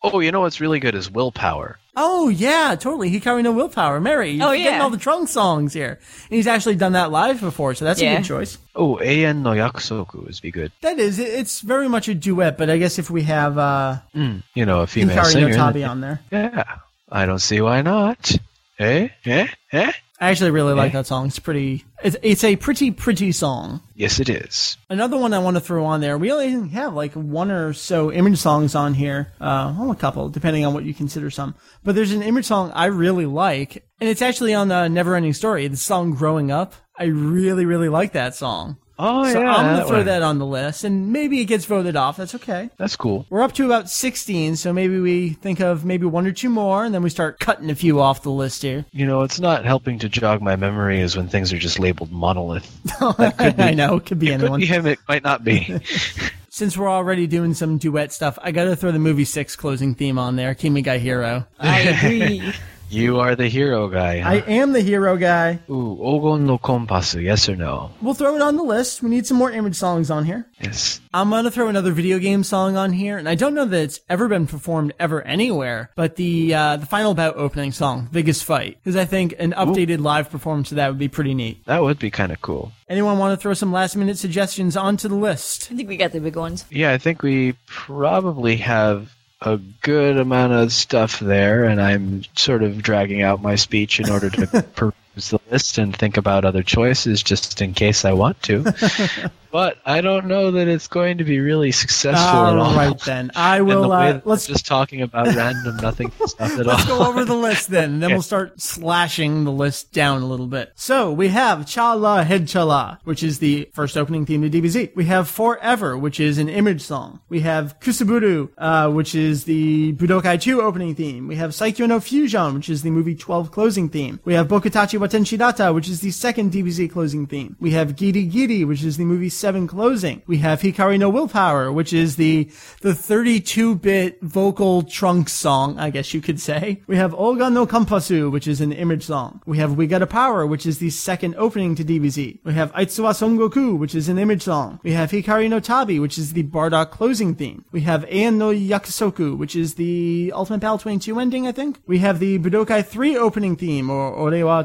[0.02, 1.78] Oh, you know what's really good is Willpower.
[1.96, 3.10] Oh yeah, totally.
[3.10, 4.00] He Hikari no Willpower.
[4.00, 5.98] Meri, you're Oh, getting all the Trunk songs here.
[6.30, 8.58] And he's actually done that live before, so that's a good choice.
[8.74, 10.70] Oh, Eien no Yakusoku is be good.
[10.82, 14.42] That is, it's very much a duet, but I guess if we have uh, Mm,
[14.54, 15.54] you know, a female Hikari no singer.
[15.54, 16.20] Tabi on there.
[16.30, 16.64] Yeah,
[17.10, 18.36] I don't see why not.
[18.78, 19.08] Eh?
[19.24, 19.48] Eh?
[19.72, 19.92] Eh?
[20.20, 21.28] I actually really like that song.
[21.28, 21.86] It's pretty.
[22.04, 23.80] It's, it's a pretty pretty song.
[23.94, 24.76] Yes, it is.
[24.90, 26.18] Another one I want to throw on there.
[26.18, 29.32] We only have like one or so image songs on here.
[29.40, 31.54] Uh, well, a couple, depending on what you consider some.
[31.82, 35.32] But there's an image song I really like, and it's actually on the Never Ending
[35.32, 35.66] Story.
[35.68, 38.76] The song "Growing Up." I really, really like that song.
[39.02, 40.06] Oh so yeah, I'm gonna that throw one.
[40.06, 42.16] that on the list, and maybe it gets voted off.
[42.18, 42.68] That's okay.
[42.76, 43.26] That's cool.
[43.30, 46.84] We're up to about 16, so maybe we think of maybe one or two more,
[46.84, 48.84] and then we start cutting a few off the list here.
[48.92, 52.12] You know, it's not helping to jog my memory is when things are just labeled
[52.12, 52.70] monolith.
[53.18, 54.60] That I know it could be It could anyone.
[54.60, 54.86] be him.
[54.86, 55.80] It might not be.
[56.52, 60.18] Since we're already doing some duet stuff, I gotta throw the movie six closing theme
[60.18, 60.54] on there.
[60.54, 61.46] Kimi Gai Hero.
[61.58, 62.52] I agree.
[62.90, 64.20] You are the hero guy.
[64.20, 64.30] Huh?
[64.30, 65.60] I am the hero guy.
[65.70, 67.22] Ooh, Ogon no Kompasu.
[67.22, 67.90] Yes or no?
[68.02, 69.02] We'll throw it on the list.
[69.02, 70.46] We need some more image songs on here.
[70.60, 71.00] Yes.
[71.12, 74.00] I'm gonna throw another video game song on here, and I don't know that it's
[74.08, 78.78] ever been performed ever anywhere, but the uh, the final bout opening song, "Biggest Fight,"
[78.82, 81.64] because I think an updated live performance of that would be pretty neat.
[81.66, 82.72] That would be kind of cool.
[82.88, 85.68] Anyone want to throw some last minute suggestions onto the list?
[85.72, 86.64] I think we got the big ones.
[86.70, 92.62] Yeah, I think we probably have a good amount of stuff there, and I'm sort
[92.62, 94.64] of dragging out my speech in order to
[95.14, 98.64] the list and think about other choices just in case I want to.
[99.50, 102.70] but I don't know that it's going to be really successful at all.
[102.70, 103.92] All right then, I In the will.
[103.92, 106.98] Uh, let's just talking about random nothing stuff at Let's all.
[106.98, 110.46] go over the list then, and then we'll start slashing the list down a little
[110.46, 110.72] bit.
[110.76, 114.94] So we have Chala Head Cha La, which is the first opening theme to DBZ.
[114.94, 117.20] We have Forever, which is an image song.
[117.28, 121.26] We have Kusuburu, uh, which is the Budokai 2 opening theme.
[121.26, 124.20] We have Saikyo no Fusion, which is the movie 12 closing theme.
[124.24, 127.56] We have Bokutachi wa Tenshidata, which is the second DBZ closing theme.
[127.58, 130.22] We have Giri Giri, which is the movie 7 closing.
[130.26, 136.14] We have Hikari no Willpower, which is the the 32-bit vocal trunk song, I guess
[136.14, 136.82] you could say.
[136.86, 139.42] We have Ogon no Kompasu, which is an image song.
[139.46, 142.40] We have We Got a Power, which is the second opening to DBZ.
[142.44, 144.80] We have Aitsuwa Son Goku, which is an image song.
[144.82, 147.64] We have Hikari no Tabi, which is the Bardock closing theme.
[147.72, 151.80] We have Eien no Yakusoku, which is the Ultimate Battle 22 ending, I think.
[151.86, 154.62] We have the Budokai 3 opening theme, or Ore wa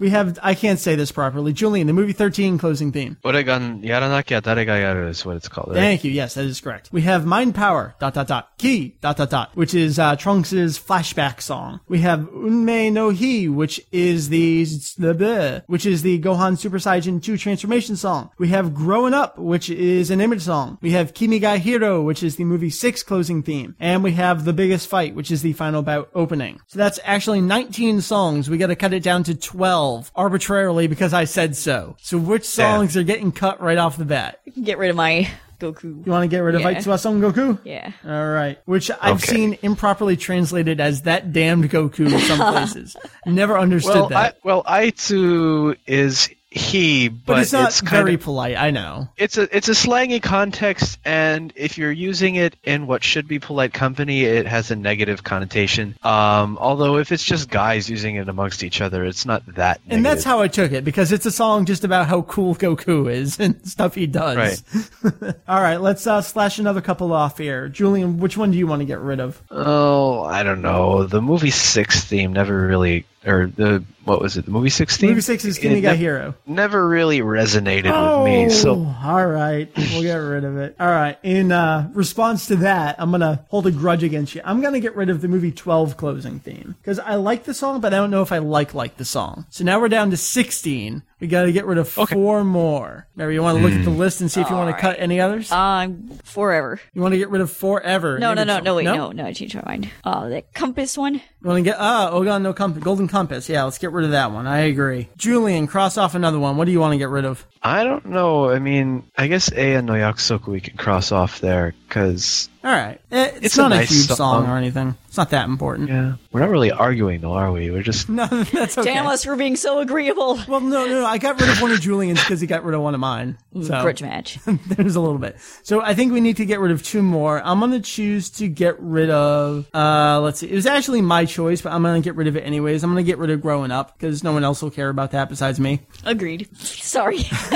[0.00, 3.16] We have, I can't say this properly, Julian, the movie 13 closing theme.
[3.24, 5.68] Ore ga yaranakya dare ga yaru is what it's called.
[5.68, 5.76] Right?
[5.76, 6.10] Thank you.
[6.10, 6.90] Yes, that is correct.
[6.92, 10.52] We have Mind Power, dot, dot, dot, Ki, dot, dot, dot, which is, uh, Trunks'
[10.78, 11.80] flashback song.
[11.88, 16.78] We have Unmei no Hi, which is the, the, bleh, which is the Gohan Super
[16.78, 18.30] Saiyan 2 transformation song.
[18.38, 20.78] We have Growing Up, which is an image song.
[20.80, 23.76] We have Kimi ga Hero, which is the movie 6 closing theme.
[23.78, 26.60] And we have The Biggest Fight, which is the final bout opening.
[26.66, 28.48] So that's actually 19 songs.
[28.50, 31.96] We gotta cut it down to 12 arbitrarily because I said so.
[32.00, 34.40] So which songs are getting cut right off the bat?
[34.62, 35.28] Get rid of my
[35.60, 36.06] Goku.
[36.06, 36.74] You want to get rid of Yeah.
[36.74, 37.58] Aitsuwa Son Goku?
[37.64, 37.90] Yeah.
[38.06, 38.58] All right.
[38.64, 39.32] Which I've Okay.
[39.34, 42.96] seen improperly translated as that damned Goku in some places.
[43.26, 44.38] Never understood Well, I, that.
[44.44, 48.56] well, Aitu is he, but, but, it's not kind very of polite.
[48.56, 49.08] I know.
[49.18, 53.38] it's a it's a slangy context, and if you're using it in what should be
[53.38, 55.94] polite company, it has a negative connotation.
[56.02, 59.80] Um, although if it's just guys using it amongst each other, it's not that.
[59.88, 63.12] And that's how I took it because it's a song just about how cool Goku
[63.12, 64.36] is and stuff he does.
[64.36, 65.34] Right.
[65.48, 65.80] All right.
[65.80, 67.68] Let's uh, slash another couple off here.
[67.68, 69.42] Julian, which one do you want to get rid of?
[69.50, 71.04] Oh, I don't know.
[71.04, 74.46] The movie six theme never really, or the what was it?
[74.46, 75.10] The movie six theme.
[75.10, 76.34] Movie six is Kimi It ga ne- Hero.
[76.46, 78.48] Never really resonated Oh, with me.
[78.50, 80.76] So all right, we'll get rid of it.
[80.80, 81.18] All right.
[81.22, 84.40] In uh, response to that, I'm gonna hold a grudge against you.
[84.44, 87.80] I'm gonna get rid of the movie 12 closing theme because I like the song,
[87.80, 89.44] but I don't know if I like like the song.
[89.50, 91.02] So now we're down to 16.
[91.20, 93.06] We gotta get rid of four more.
[93.16, 95.00] Meri, you want to look at the list and see if you want to cut
[95.00, 95.50] any others?
[95.50, 96.80] Um, forever.
[96.94, 98.18] you want to get rid of forever?
[98.20, 98.64] No, no, no, song.
[98.64, 99.90] no, wait, no, no, I changed my mind.
[100.04, 101.14] Uh, the compass one.
[101.14, 103.17] You want to get ah Ogan no compass, Golden Compass?
[103.48, 104.46] Yeah, let's get rid of that one.
[104.46, 105.08] I agree.
[105.16, 106.56] Julian, cross off another one.
[106.56, 107.44] What do you want to get rid of?
[107.62, 108.50] I don't know.
[108.50, 112.72] I mean, I guess A and no Yakusoku we can cross off there because All
[112.72, 113.00] right.
[113.12, 114.16] Eh, It's, It's not a, nice huge song.
[114.16, 114.46] song.
[114.48, 114.96] or anything.
[115.06, 115.88] It's not that important.
[115.88, 117.70] Yeah, we're not really arguing though, are we?
[117.70, 118.92] We're just No, that's okay.
[118.94, 120.38] Damn us for being so agreeable.
[120.48, 121.06] Well, no, no, no.
[121.06, 123.38] I got rid of one of Julian's because he got rid of one of mine.
[123.54, 124.38] So Grudge match.
[124.66, 125.36] there's a little bit.
[125.62, 127.40] So I think we need to get rid of two more.
[127.42, 129.66] I'm gonna choose to get rid of.
[129.72, 130.50] Uh, let's see.
[130.50, 132.82] It was actually my choice, but I'm gonna get rid of it anyways.
[132.84, 135.28] I'm gonna get rid of "Growing Up" because no one else will care about that
[135.28, 135.80] besides me.
[136.04, 136.48] Agreed.
[136.58, 137.20] Sorry.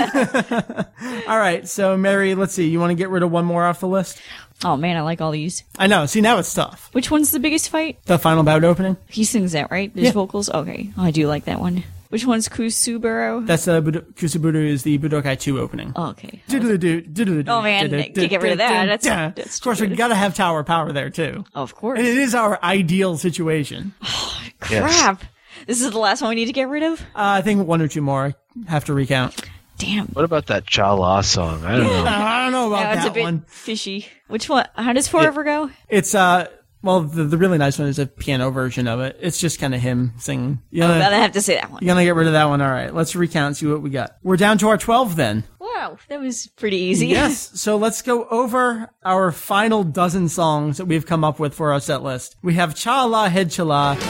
[1.29, 1.69] All right.
[1.69, 2.69] So Meri, let's see.
[2.69, 4.21] You want to get rid of one more off the list?
[4.65, 5.65] Oh man, I like all these.
[5.79, 6.07] I know.
[6.07, 6.89] See, now it's tough.
[6.93, 7.99] Which one's the biggest fight?
[8.05, 8.97] The final bout opening.
[9.09, 9.93] He sings that, right?
[9.95, 10.13] There's Yeah.
[10.13, 10.49] vocals?
[10.51, 10.91] Okay.
[10.97, 11.85] Oh, I do like that one.
[12.11, 13.47] Which one's Kusuburo?
[13.47, 15.95] That's uh, Bud- Kusuburu is the Budokai 2 opening.
[15.97, 16.43] Oh, okay.
[16.47, 18.85] Diddle-doo, diddle-doo, Oh, man, diddle-doo, get rid of that.
[18.85, 19.33] That's- diddle-doo.
[19.43, 19.97] that's Of course, we stupid.
[19.97, 21.45] gotta have tower power there too.
[21.55, 21.99] Of course.
[21.99, 23.95] And it is our ideal situation.
[24.61, 25.23] Crap.
[25.67, 27.01] This is the last one we need to get rid of?
[27.01, 28.35] Uh, I think one or two more
[28.67, 29.41] I have to recount.
[29.83, 30.07] Damn.
[30.07, 31.65] What about that Cha La song?
[31.65, 32.05] I don't know.
[32.07, 33.45] I don't know about yeah, that a bit one.
[33.49, 34.07] Fishy.
[34.29, 34.65] Which one?
[34.77, 35.71] How does Forever it, go?
[35.89, 36.47] It's uh.
[36.85, 39.17] Well, the, the really nice one is a piano version of it.
[39.21, 40.63] It's just kind of him singing.
[40.71, 41.81] You gotta, I'm gonna have to say that one.
[41.83, 42.61] You're gonna get rid of that one.
[42.61, 43.57] All right, let's recount.
[43.57, 44.17] See what we got.
[44.23, 45.45] We're down to our twelve then.
[45.59, 47.09] Wow, that was pretty easy.
[47.09, 47.61] Yes.
[47.61, 51.81] So let's go over our final dozen songs that we've come up with for our
[51.81, 52.37] set list.
[52.43, 53.95] We have Cha La Head Cha La.
[53.95, 54.05] Cha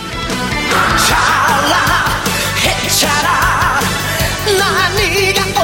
[1.71, 1.87] La
[2.61, 3.43] Head Cha La.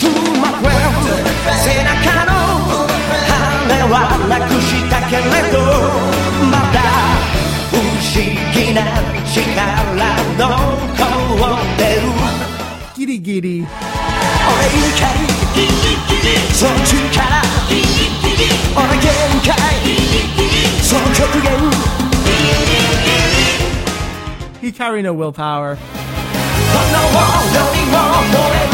[0.00, 0.08] To
[0.40, 0.94] my friend
[1.62, 1.94] 背中
[2.26, 2.32] の
[3.28, 3.94] 羽は
[4.28, 5.56] なくしたけれど
[6.50, 6.78] まだ
[7.70, 8.14] 不思
[8.52, 8.78] 議な
[9.26, 9.38] 力
[10.38, 10.48] 残
[11.54, 12.02] ってる
[12.96, 13.66] Giri Giri.
[14.50, 15.66] 俺怒り
[16.54, 17.42] その力
[18.76, 19.08] 俺限
[19.46, 19.48] 界
[20.82, 21.48] その極限
[24.60, 25.76] Hikari no Willpower.
[26.72, 26.92] 炎
[27.54, 27.96] よりも
[28.70, 28.73] 燃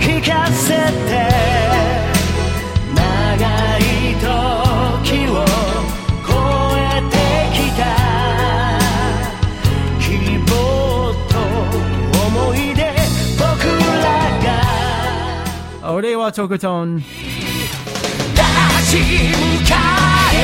[0.00, 1.28] 聞かせて
[2.94, 3.00] 長
[3.78, 3.80] い
[4.16, 5.32] 時を
[6.24, 6.32] 越
[6.78, 7.14] えて
[7.54, 7.80] きた
[10.00, 10.08] 希
[10.50, 10.50] 望
[11.28, 11.32] と
[12.26, 12.78] 思い出
[13.38, 13.44] 僕
[14.02, 14.08] ら
[14.42, 14.48] が
[15.92, 16.98] Ore wa Tokoton.
[16.98, 18.40] 立
[18.90, 19.72] ち向か
[20.32, 20.34] え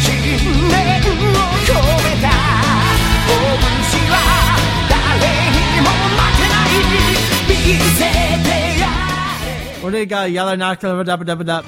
[0.00, 0.06] 信
[0.68, 1.04] 念を
[1.66, 1.68] 込
[2.04, 2.26] めた
[3.26, 3.36] 拳
[4.10, 4.14] は
[4.88, 4.94] 誰
[5.50, 5.86] にも
[6.16, 6.78] 負けない
[7.48, 8.00] 見せ
[8.44, 8.57] て
[9.84, 11.62] 俺がやらなくてもダブダブダ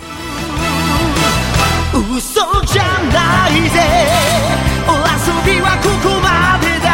[1.92, 3.78] 嘘じゃないぜ
[4.86, 6.88] お遊びはここまでだ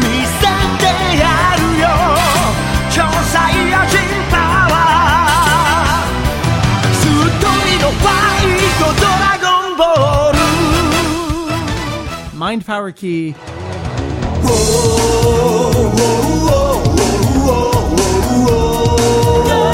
[0.00, 0.40] 見せ
[0.78, 0.82] て
[1.18, 1.24] や
[1.56, 1.84] るよ
[2.90, 3.34] 詳細
[3.70, 3.98] や人
[4.30, 4.34] パ
[4.70, 6.02] ワー
[6.94, 7.02] ス
[7.40, 8.08] トリーのファ
[8.42, 10.38] イトドラゴンボール
[12.36, 13.34] Mind Power Ki
[14.42, 14.52] whoa,
[15.72, 15.90] whoa,
[16.44, 16.82] whoa,
[17.24, 17.72] whoa, whoa,
[18.46, 19.73] whoa.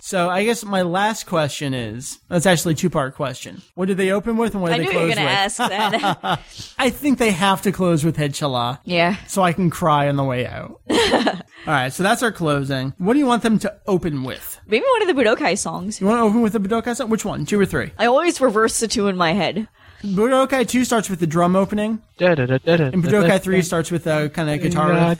[0.00, 3.62] So I guess my last question is that's actually a two part question.
[3.74, 5.18] What did they open with and what did I they knew you close were going
[5.18, 5.32] to with?
[5.32, 6.40] ask that.
[6.78, 9.16] I think they have to close with Head Chala yeah.
[9.26, 10.82] so I can cry on the way out.
[10.90, 12.92] All right, so that's our closing.
[12.98, 14.60] What do you want them to open with?
[14.68, 16.00] Maybe one of the Budokai songs.
[16.00, 17.10] You want to open with the Budokai song?
[17.10, 17.44] Which one?
[17.44, 17.90] Two or three?
[17.98, 19.66] I always reverse the two in my head.
[20.04, 24.60] Budokai 2 starts with the drum opening, and Budokai 3 starts with a kind of
[24.60, 25.18] guitar riff.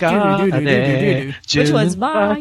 [1.54, 2.40] Which one's my?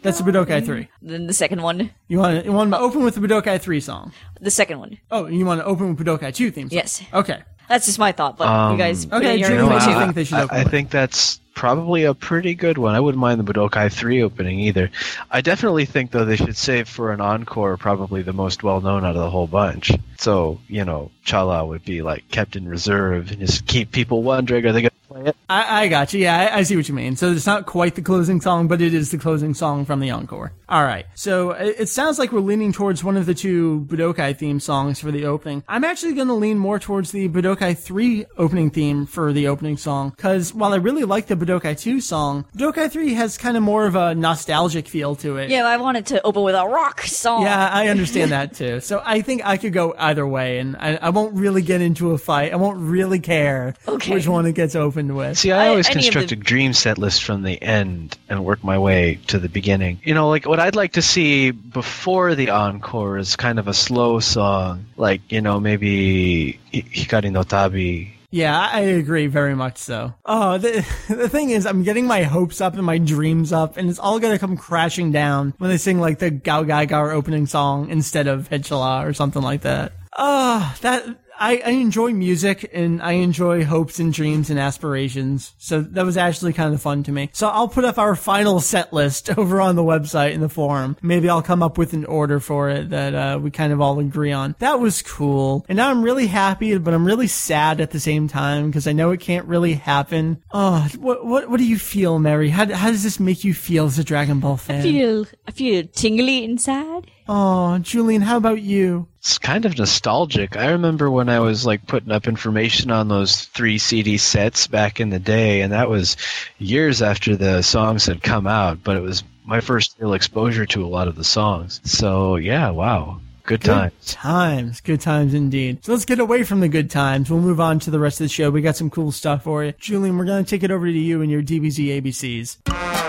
[0.00, 0.88] That's the Budokai 3.
[1.02, 1.90] Then the second one.
[2.06, 4.12] You want, you want to open with the Budokai 3 song.
[4.40, 4.98] The second one.
[5.10, 6.76] Oh, you want to open with Budokai 2 theme song?
[6.76, 7.02] Yes.
[7.12, 7.42] Okay.
[7.68, 9.94] That's just my thought, but you guys um, okay, in your Julie, what do you
[9.94, 10.00] too.
[10.00, 10.70] think they should I, open I with?
[10.70, 12.94] think that's probably a pretty good one.
[12.94, 14.90] I wouldn't mind the Budokai 3 opening either.
[15.30, 19.04] I definitely think, though, they should save for an encore probably the most well known
[19.04, 19.92] out of the whole bunch.
[20.18, 24.64] So, you know, Chala would be like kept in reserve and just keep people wondering
[24.66, 25.36] are they going to play it?
[25.48, 26.20] I, I got you.
[26.20, 27.16] Yeah, I, I see what you mean.
[27.16, 30.10] So it's not quite the closing song, but it is the closing song from the
[30.10, 30.52] encore.
[30.68, 31.06] All right.
[31.14, 35.00] So it, it sounds like we're leaning towards one of the two Budokai theme songs
[35.00, 35.62] for the opening.
[35.68, 39.76] I'm actually going to lean more towards the Budokai 3 opening theme for the opening
[39.76, 43.62] song, because while I really like the Budokai 2 song, Budokai 3 has kind of
[43.62, 45.50] more of a nostalgic feel to it.
[45.50, 47.42] Yeah, I wanted to open with a rock song.
[47.42, 48.80] Yeah, I understand that too.
[48.92, 52.10] So I think I could go either way, and I, I won't really get into
[52.12, 52.52] a fight.
[52.52, 54.12] I won't really care Okay.
[54.14, 55.38] which one it gets opened with.
[55.38, 58.16] See, I I- always any of construct the- a dream set list from the end
[58.28, 60.00] and work my way to the beginning.
[60.04, 63.74] You know, like what I'd like to see before the encore is kind of a
[63.74, 68.14] slow song, like, you know, maybe Hikari no Tabi.
[68.34, 70.14] Yeah, I agree very much so.
[70.24, 73.90] Oh, the, the thing is, I'm getting my hopes up and my dreams up, and
[73.90, 77.46] it's all gonna come crashing down when they sing like the Gao Gai Gar opening
[77.46, 79.92] song instead of Head or something like that.
[80.16, 81.04] Oh, that,
[81.38, 85.54] I, I enjoy music and I enjoy hopes and dreams and aspirations.
[85.58, 87.30] So that was actually kind of fun to me.
[87.32, 90.96] So I'll put up our final set list over on the website in the forum.
[91.02, 93.98] Maybe I'll come up with an order for it that uh, we kind of all
[93.98, 94.54] agree on.
[94.58, 95.64] That was cool.
[95.68, 98.92] And now I'm really happy, but I'm really sad at the same time because I
[98.92, 100.42] know it can't really happen.
[100.52, 102.50] Oh, what, what, what do you feel, Meri?
[102.50, 104.80] How, how does this make you feel as a Dragon Ball fan?
[104.80, 107.10] I feel I feel tingly inside.
[107.28, 109.06] Oh, Julian, how about you?
[109.18, 110.56] It's kind of nostalgic.
[110.56, 115.00] I remember when I was like putting up information on those three CD sets back
[115.00, 116.16] in the day, and that was
[116.58, 120.84] years after the songs had come out, but it was my first real exposure to
[120.84, 121.80] a lot of the songs.
[121.84, 123.20] So, yeah, wow.
[123.44, 123.60] Good.
[123.62, 124.80] Good times.
[124.80, 125.84] Good times indeed.
[125.84, 127.28] So let's get away from the good times.
[127.28, 128.50] We'll move on to the rest of the show.
[128.50, 129.72] We got some cool stuff for you.
[129.78, 133.01] Julian, we're going to take it over to you and your DBZ ABCs.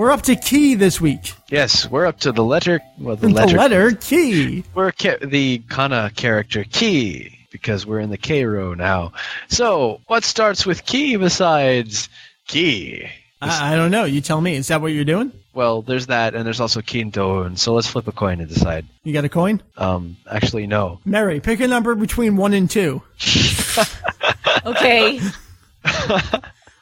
[0.00, 1.34] We're up to key this week.
[1.50, 2.80] Yes, we're up to the letter.
[2.98, 3.58] Well, the The letter.
[3.58, 4.64] letter key.
[4.74, 9.12] We're ca- the Kana character key because we're in the K row now.
[9.48, 12.08] So, what starts with key besides
[12.46, 13.10] key?
[13.42, 14.04] I, I don't know.
[14.06, 14.56] You tell me.
[14.56, 15.32] Is that what you're doing?
[15.52, 18.86] Well, there's that, and there's also Kinto, and so let's flip a coin and decide.
[19.04, 19.60] You got a coin?
[19.76, 21.00] Um, actually, no.
[21.04, 23.02] Meri, pick a number between one and two.
[24.64, 25.20] Okay,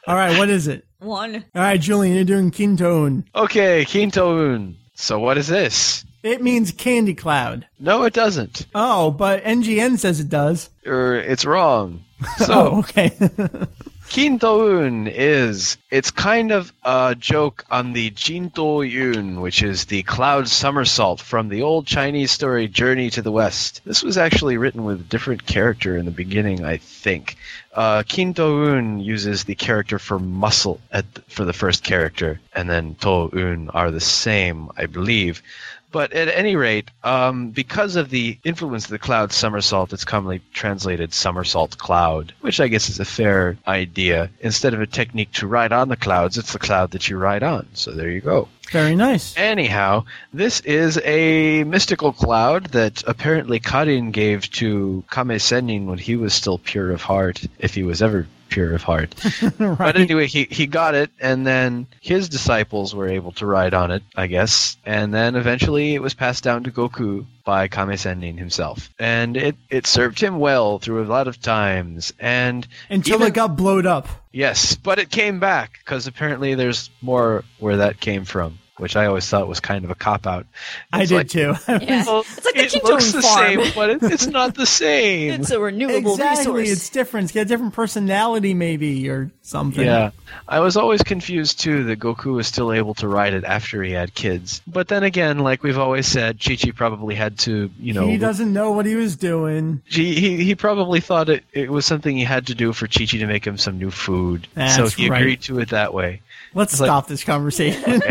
[0.07, 0.85] All right, what is it?
[0.99, 1.45] One.
[1.55, 3.25] All right, Julian, you're doing Kinto-un.
[3.33, 4.75] Okay, Kinto-un.
[4.95, 6.03] So what is this?
[6.23, 7.65] It means candy cloud.
[7.79, 8.65] No, it doesn't.
[8.75, 10.69] Oh, but NGN says it does.
[10.85, 12.03] Or it's wrong.
[12.37, 13.13] So, Oh, okay.
[14.09, 21.21] Kinto-un is it's kind of a joke on the Jinto-yun, which is the cloud somersault
[21.21, 23.81] from the old Chinese story Journey to the West.
[23.85, 27.37] This was actually written with a different character in the beginning, I think.
[27.71, 30.81] Uh, uses the character for muscle
[31.27, 35.43] for the first character, and then To-un are the same, I believe.
[35.91, 40.41] But at any rate, um, because of the influence of the cloud somersault, it's commonly
[40.53, 44.29] translated somersault cloud, which I guess is a fair idea.
[44.39, 47.43] Instead of a technique to ride on the clouds, it's the cloud that you ride
[47.43, 47.67] on.
[47.73, 48.47] So there you go.
[48.71, 49.35] Very nice.
[49.37, 56.15] Anyhow, this is a mystical cloud that apparently Karin gave to Kame Sennin when he
[56.15, 59.15] was still pure of heart, if he was ever pure of heart.
[59.57, 63.91] But anyway, he, he got it, and then his disciples were able to ride on
[63.91, 64.77] it, I guess.
[64.85, 68.91] And then eventually it was passed down to Goku by Kame Sennin himself.
[68.99, 72.13] And it, it served him well through a lot of times.
[72.19, 74.07] And Until even- it got blowed up.
[74.31, 79.05] Yes, but it came back because apparently there's more where that came from, which I
[79.05, 80.45] always thought was kind of a cop out.
[80.91, 81.55] I did too.
[81.67, 82.05] Yeah.
[82.05, 83.61] Well, It's like the it looks the farm.
[83.63, 85.41] same, but it, it's not the same.
[85.41, 86.51] It's a renewable exactly.
[86.53, 86.69] resource.
[86.77, 87.25] It's different.
[87.25, 89.85] It's got a different personality, maybe, or something.
[89.85, 90.11] yeah,
[90.47, 93.91] I was always confused too that Goku was still able to ride it after he
[93.91, 94.61] had kids.
[94.67, 98.17] But then again, like we've always said, Chi Chi probably had to, you know, He
[98.17, 99.81] doesn't know what he was doing.
[99.85, 103.05] he, he he probably thought it, it was something he had to do for Chi
[103.05, 104.47] Chi to make him some new food.
[104.75, 105.21] so he right.
[105.21, 106.21] agreed to it that way.
[106.53, 108.01] Let's like- stop this conversation.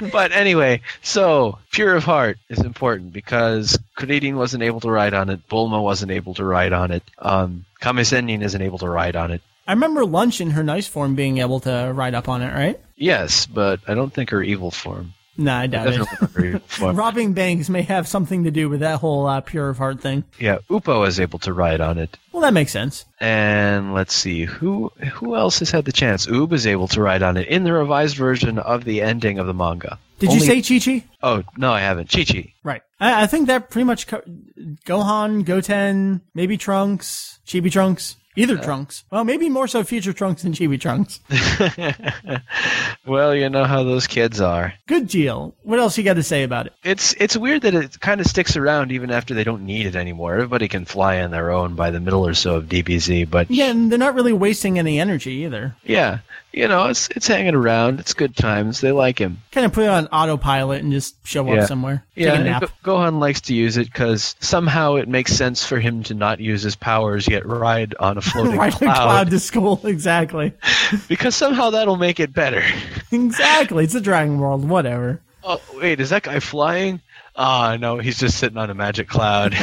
[0.12, 5.30] but anyway, so Pure of Heart is important because Kuririn wasn't able to ride on
[5.30, 9.16] it, Bulma wasn't able to ride on it, um, Kame Sennin isn't able to ride
[9.16, 9.42] on it.
[9.66, 12.80] I remember Lunch in her nice form being able to ride up on it, right?
[12.96, 15.14] Yes, but I don't think her evil form.
[15.40, 15.90] Nah, I doubt it.
[15.98, 16.96] Definitely not her evil form.
[16.96, 20.24] Robbing banks may have something to do with that whole uh, pure of heart thing.
[20.38, 22.18] Yeah, Upo is able to ride on it.
[22.32, 23.06] Well, that makes sense.
[23.20, 26.26] And let's see who who else has had the chance.
[26.26, 29.46] Oob is able to ride on it in the revised version of the ending of
[29.46, 29.98] the manga.
[30.18, 31.04] Did Only- you say Chi Chi?
[31.22, 32.10] Oh no, I haven't.
[32.10, 32.52] Chi Chi.
[32.62, 32.82] Right.
[33.00, 34.22] I, I think that pretty much co-
[34.84, 39.04] Gohan, Goten, maybe Trunks, Chibi Trunks, either Trunks.
[39.10, 41.20] Well, maybe more so Future Trunks than Chibi Trunks.
[43.06, 44.74] Well, you know how those kids are.
[44.86, 45.54] Good deal.
[45.62, 46.74] What else you got to say about it?
[46.84, 49.96] It's it's weird that it kind of sticks around even after they don't need it
[49.96, 50.34] anymore.
[50.34, 53.70] Everybody can fly on their own by the middle or so of DBZ, but Yeah,
[53.70, 55.74] and they're not really wasting any energy either.
[55.82, 56.18] yeah,
[56.52, 58.00] you know, it's it's hanging around.
[58.00, 58.80] It's good times.
[58.80, 59.38] They like him.
[59.52, 61.60] Kind of put it on autopilot and just show Yeah.
[61.62, 62.04] up somewhere.
[62.16, 62.64] Take Yeah, a nap.
[62.82, 66.40] Go- Gohan likes to use it because somehow it makes sense for him to not
[66.40, 69.80] use his powers yet ride on a floating Right, cloud, cloud to school.
[69.84, 70.52] Exactly.
[71.08, 72.62] because somehow that'll make it better.
[73.12, 73.84] exactly.
[73.84, 74.68] It's a Dragon World.
[74.68, 75.20] Whatever.
[75.42, 77.00] Oh wait, is that guy flying?
[77.36, 79.56] Ah, no, he's just sitting on a magic cloud.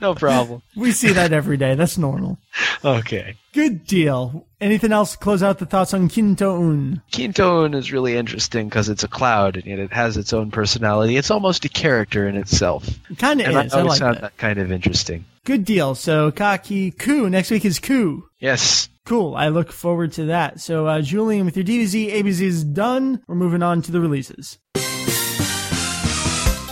[0.00, 0.62] no problem.
[0.76, 1.74] We see that every day.
[1.74, 2.38] That's normal.
[2.84, 3.34] Okay.
[3.52, 4.46] Good deal.
[4.60, 7.00] Anything else to close out the thoughts on Kinto-un?
[7.12, 11.16] Kintoon is really interesting because it's a cloud and yet it has its own personality.
[11.16, 12.88] It's almost a character in itself.
[13.08, 13.72] It kind of And I is.
[13.74, 14.22] I like found that.
[14.22, 15.24] that kind of interesting.
[15.44, 15.94] Good deal.
[15.94, 17.30] So Kaki Ku.
[17.30, 18.28] Next week is Ku.
[18.40, 18.88] Yes.
[19.04, 19.36] Cool.
[19.36, 20.60] I look forward to that.
[20.60, 23.22] So, uh, Julian, with your DBZ, ABZ is done.
[23.28, 24.58] We're moving on to the releases.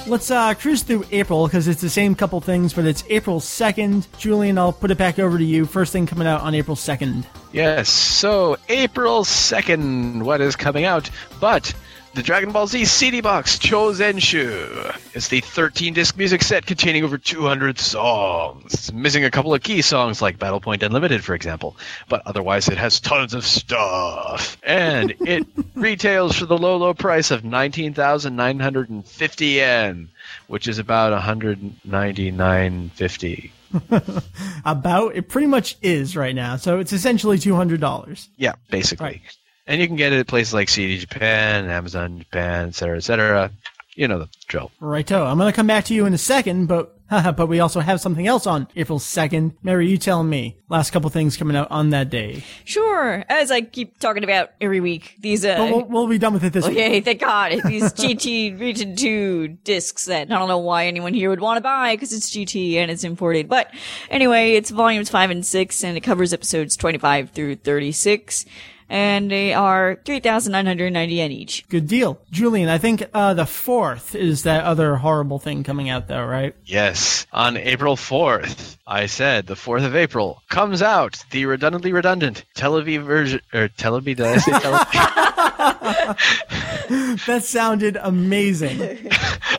[0.08, 4.06] Let's uh, cruise through April because it's the same couple things, but it's April 2nd.
[4.18, 5.64] Julian, I'll put it back over to you.
[5.66, 7.24] First thing coming out on April 2nd.
[7.56, 7.88] Yes.
[7.88, 11.08] So, April 2nd, what is coming out?
[11.40, 11.72] But
[12.12, 14.94] the Dragon Ball Z CD box Chozenshu.
[15.14, 18.74] It's the 13 disc music set containing over 200 songs.
[18.74, 21.78] It's missing a couple of key songs like Battle Point Unlimited, for example,
[22.10, 24.58] but otherwise it has tons of stuff.
[24.62, 30.10] And it retails for the low, low price of 19,950 yen,
[30.46, 33.50] which is about 199.50.
[34.64, 36.56] About, it pretty much is right now.
[36.56, 38.28] So it's essentially $200.
[38.36, 39.04] Yeah, basically.
[39.04, 39.20] Right.
[39.66, 43.04] And you can get it at places like CD Japan, Amazon Japan, et cetera, et
[43.04, 43.50] cetera.
[43.96, 44.70] You know the drill.
[44.78, 45.24] Righto.
[45.24, 48.00] I'm going to come back to you in a second, but but we also have
[48.00, 49.54] something else on April 2nd.
[49.62, 50.56] Meri, you tell me.
[50.68, 52.42] Last couple things coming out on that day.
[52.64, 56.34] Sure, as I keep talking about every week, these uh, But we'll, we'll be done
[56.34, 56.76] with it this week.
[56.76, 57.52] Okay, thank God.
[57.64, 61.62] These GT Region 2 discs that I don't know why anyone here would want to
[61.62, 63.48] buy because it's GT and it's imported.
[63.48, 63.72] But
[64.10, 68.44] anyway, it's volumes 5 and 6 and it covers episodes 25 through 36.
[68.88, 71.68] And they are 3,990 yen each.
[71.68, 72.20] Good deal.
[72.30, 76.54] Julian, I think uh, the 4th is that other horrible thing coming out, though, right?
[76.64, 82.44] Yes, on April 4th, I said the 4th of April comes out the redundantly redundant
[82.54, 84.16] Televi version or Televi.
[84.16, 86.16] Did I say Televi?
[87.26, 89.10] That sounded amazing.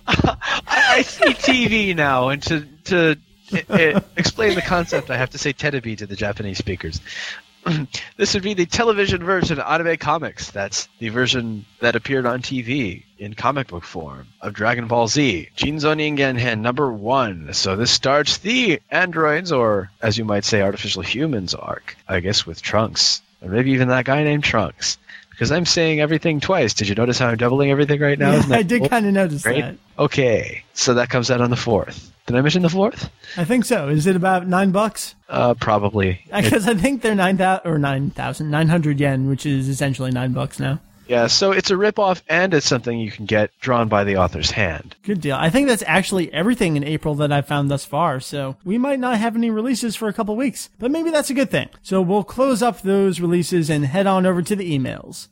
[0.07, 3.17] I, I see TV now, and to to
[3.69, 7.01] uh, explain the concept, I have to say Tetebi to the Japanese speakers.
[8.17, 10.51] this would be the television version of anime comics.
[10.51, 15.49] That's the version that appeared on TV in comic book form of Dragon Ball Z,
[15.55, 17.53] Jinzo Ningen Hen number one.
[17.53, 22.45] So this starts the androids, or as you might say, artificial humans arc, I guess
[22.45, 24.97] with Trunks, or maybe even that guy named Trunks.
[25.29, 26.73] Because I'm saying everything twice.
[26.73, 28.31] Did you notice how I'm doubling everything right now?
[28.33, 28.89] Yeah, I did cool?
[28.89, 29.61] kind of notice Great.
[29.61, 29.75] that.
[29.99, 32.11] Okay, so that comes out on the fourth.
[32.27, 33.09] Did I mention the fourth?
[33.37, 33.87] I think so.
[33.87, 35.15] Is it about nine bucks?
[35.29, 36.21] Uh, probably.
[36.25, 40.11] Because I think they're nine thousand or nine thousand nine hundred yen, which is essentially
[40.11, 40.81] nine bucks now.
[41.07, 44.51] Yeah, so it's a ripoff, and it's something you can get drawn by the author's
[44.51, 44.95] hand.
[45.03, 45.37] Good deal.
[45.37, 48.19] I think that's actually everything in April that I've found thus far.
[48.19, 51.33] So we might not have any releases for a couple weeks, but maybe that's a
[51.33, 51.69] good thing.
[51.81, 55.29] So we'll close up those releases and head on over to the emails.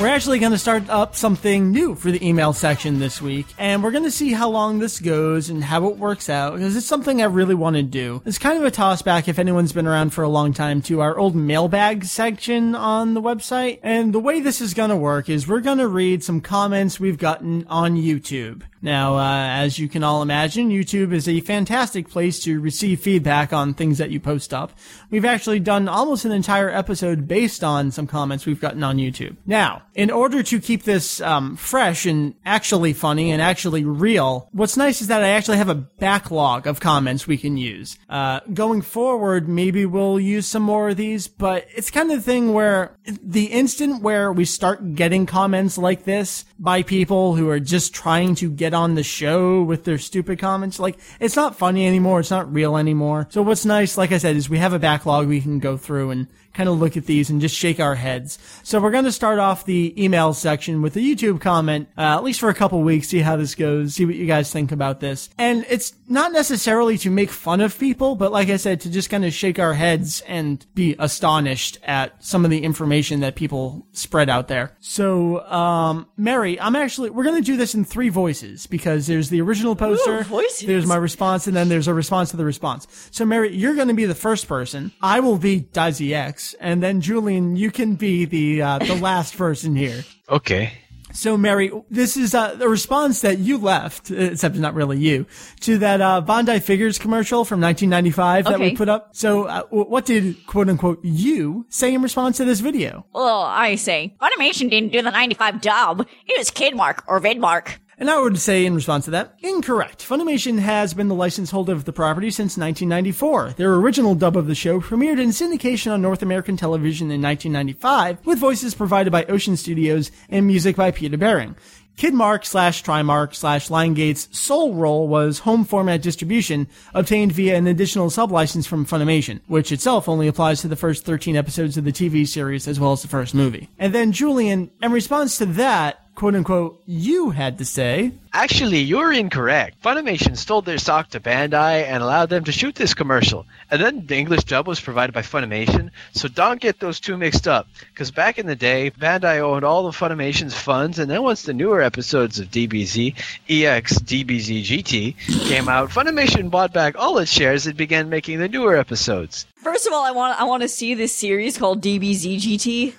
[0.00, 3.82] We're actually going to start up something new for the email section this week, and
[3.82, 6.86] we're going to see how long this goes and how it works out, because it's
[6.86, 8.22] something I really want to do.
[8.24, 11.00] It's kind of a toss back if anyone's been around for a long time to
[11.00, 13.80] our old mailbag section on the website.
[13.82, 17.00] And the way this is going to work is we're going to read some comments
[17.00, 18.62] we've gotten on YouTube.
[18.80, 23.52] Now, uh, as you can all imagine, YouTube is a fantastic place to receive feedback
[23.52, 24.70] on things that you post up.
[25.10, 29.36] We've actually done almost an entire episode based on some comments we've gotten on YouTube.
[29.44, 34.76] Now, in order to keep this um, fresh and actually funny and actually real, what's
[34.76, 37.98] nice is that I actually have a backlog of comments we can use.
[38.08, 42.22] Uh, going forward, maybe we'll use some more of these, but it's kind of the
[42.22, 47.58] thing where the instant where we start getting comments like this by people who are
[47.58, 51.88] just trying to get on the show with their stupid comments, like it's not funny
[51.88, 52.20] anymore.
[52.20, 53.26] It's not real anymore.
[53.30, 56.12] So what's nice, like I said, is we have a backlog we can go through
[56.12, 58.38] and kind of look at these and just shake our heads.
[58.62, 62.24] So we're going to start off the email section with a YouTube comment, uh, at
[62.24, 65.00] least for a couple weeks, see how this goes, see what you guys think about
[65.00, 65.28] this.
[65.38, 69.10] And it's not necessarily to make fun of people, but like I said, to just
[69.10, 73.86] kind of shake our heads and be astonished at some of the information that people
[73.92, 74.76] spread out there.
[74.80, 79.28] So, um, Meri, I'm actually, we're going to do this in three voices because there's
[79.28, 80.66] the original poster, voices.
[80.66, 83.08] there's my response, and then there's a response to the response.
[83.10, 84.92] So, Meri, you're going to be the first person.
[85.00, 89.36] I will be Dazzy X, and then Julian, you can be the uh, the last
[89.36, 90.04] person here.
[90.28, 90.72] Okay.
[91.12, 95.26] So, Meri, this is uh, the response that you left, except not really you,
[95.60, 99.16] to that uh, Bandai Figures commercial from 1995 that we put up.
[99.16, 103.06] So, uh, w- what did quote unquote you say in response to this video?
[103.14, 106.06] Well, I say Funimation didn't do the '95 dub.
[106.26, 107.78] It was Kidmark or Vidmark.
[107.98, 110.06] And I would say in response to that, incorrect.
[110.06, 113.54] Funimation has been the license holder of the property since 1994.
[113.56, 118.24] Their original dub of the show premiered in syndication on North American television in 1995,
[118.24, 121.56] with voices provided by Ocean Studios and music by Peter Berring.
[121.98, 128.08] Kidmark slash Trimark slash Lionsgate's sole role was home format distribution obtained via an additional
[128.08, 132.24] sublicense from Funimation, which itself only applies to the first 13 episodes of the TV
[132.24, 133.68] series as well as the first movie.
[133.80, 139.12] And then Julian, in response to that, quote unquote, you had to say, Actually, you're
[139.12, 139.80] incorrect.
[139.84, 143.46] Funimation stole their stock to Bandai and allowed them to shoot this commercial.
[143.70, 147.46] And then the English dub was provided by Funimation, so don't get those two mixed
[147.46, 147.68] up.
[147.92, 151.54] Because back in the day, Bandai owned all of Funimation's funds, and then once the
[151.54, 153.14] newer episodes of DBZ,
[153.48, 158.48] EX, DBZ GT came out, Funimation bought back all its shares and began making the
[158.48, 159.46] newer episodes.
[159.54, 162.94] First of all, I want I want to see this series called DBZGT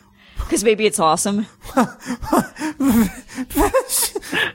[0.50, 1.44] because maybe it's awesome.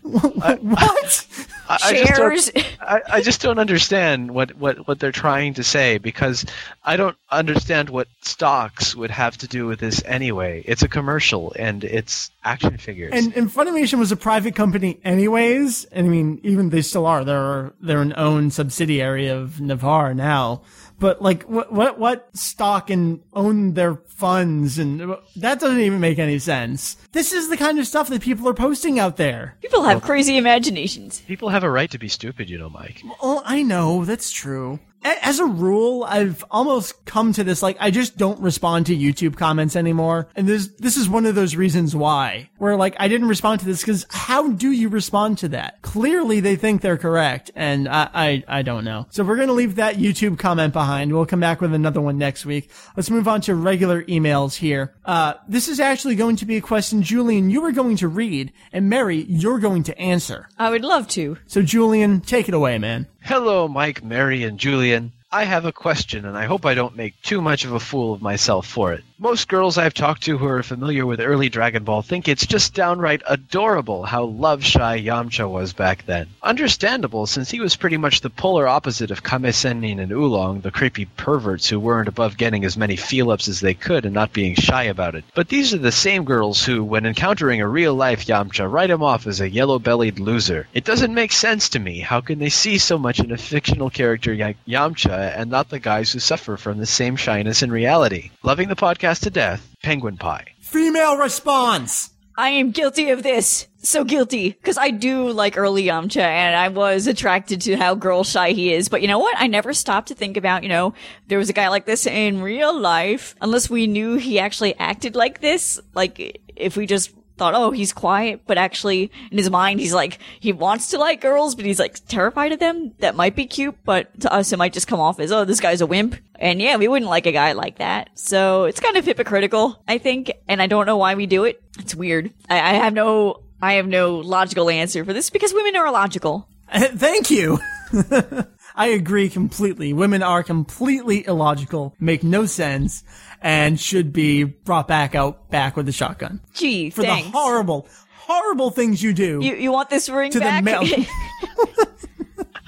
[0.02, 1.26] what?
[1.68, 2.50] I, I just don't- Shares.
[2.80, 6.44] I, I just don't understand what, what, what they're trying to say because
[6.84, 10.64] I don't understand what stocks would have to do with this anyway.
[10.66, 13.12] It's a commercial and it's action figures.
[13.14, 15.84] And, and Funimation was a private company anyways.
[15.84, 17.24] And I mean, even they still are.
[17.24, 20.62] They're, they're an own subsidiary of Navarre now.
[20.98, 26.18] But like, what, what, what stock and own their funds and that doesn't even make
[26.18, 26.96] any sense.
[27.14, 29.56] This is the kind of stuff that people are posting out there.
[29.62, 31.20] People have crazy imaginations.
[31.20, 33.02] People have a right to be stupid, you know, Mike.
[33.22, 34.80] Oh, I know, that's true.
[35.06, 39.36] As a rule, I've almost come to this, like, I just don't respond to YouTube
[39.36, 40.28] comments anymore.
[40.34, 42.48] And this, this is one of those reasons why.
[42.56, 45.82] Where, like, I didn't respond to this because how do you respond to that?
[45.82, 49.06] Clearly they think they're correct, and I, I, I don't know.
[49.10, 51.12] So we're gonna leave that YouTube comment behind.
[51.12, 52.70] We'll come back with another one next week.
[52.96, 54.94] Let's move on to regular emails here.
[55.04, 58.52] Uh, this is actually going to be a question, Julian, you are going to read,
[58.72, 60.48] and Meri, you're going to answer.
[60.58, 61.36] I would love to.
[61.46, 63.06] So Julian, take it away, man.
[63.20, 65.12] Hello, Mike, Meri, and Julian.
[65.30, 68.14] I have a question, and I hope I don't make too much of a fool
[68.14, 69.04] of myself for it.
[69.16, 72.74] Most girls I've talked to who are familiar with early Dragon Ball think it's just
[72.74, 76.26] downright adorable how love shy Yamcha was back then.
[76.42, 80.72] Understandable, since he was pretty much the polar opposite of Kame Sennin and Oolong, the
[80.72, 84.32] creepy perverts who weren't above getting as many feel ups as they could and not
[84.32, 85.22] being shy about it.
[85.32, 89.04] But these are the same girls who, when encountering a real life Yamcha, write him
[89.04, 90.66] off as a yellow bellied loser.
[90.74, 92.00] It doesn't make sense to me.
[92.00, 95.78] How can they see so much in a fictional character like Yamcha and not the
[95.78, 98.32] guys who suffer from the same shyness in reality?
[98.42, 100.46] Loving the podcast to death, Penguin Pie.
[100.60, 102.10] Female response.
[102.36, 103.68] I am guilty of this.
[103.78, 104.50] So guilty.
[104.50, 108.72] Because I do like early Yamcha and I was attracted to how girl shy he
[108.72, 108.88] is.
[108.88, 109.36] But you know what?
[109.38, 110.94] I never stopped to think about, you know,
[111.28, 113.36] there was a guy like this in real life.
[113.40, 115.78] Unless we knew he actually acted like this.
[115.94, 120.18] Like, if we just thought, oh, he's quiet, but actually in his mind, he's like,
[120.40, 122.92] he wants to like girls, but he's like terrified of them.
[123.00, 125.60] That might be cute, but to us, it might just come off as, oh, this
[125.60, 126.16] guy's a wimp.
[126.44, 128.10] And yeah, we wouldn't like a guy like that.
[128.18, 130.30] So it's kind of hypocritical, I think.
[130.46, 131.62] And I don't know why we do it.
[131.78, 132.30] It's weird.
[132.50, 136.46] I, I have no, I have no logical answer for this because women are illogical.
[136.70, 137.58] Thank you.
[138.76, 139.94] I agree completely.
[139.94, 143.04] Women are completely illogical, make no sense,
[143.40, 147.30] and should be brought back out back with a shotgun Gee, for thanks.
[147.30, 149.38] the horrible, horrible things you do.
[149.42, 150.64] you, you want this ring To the back?
[150.64, 150.82] male-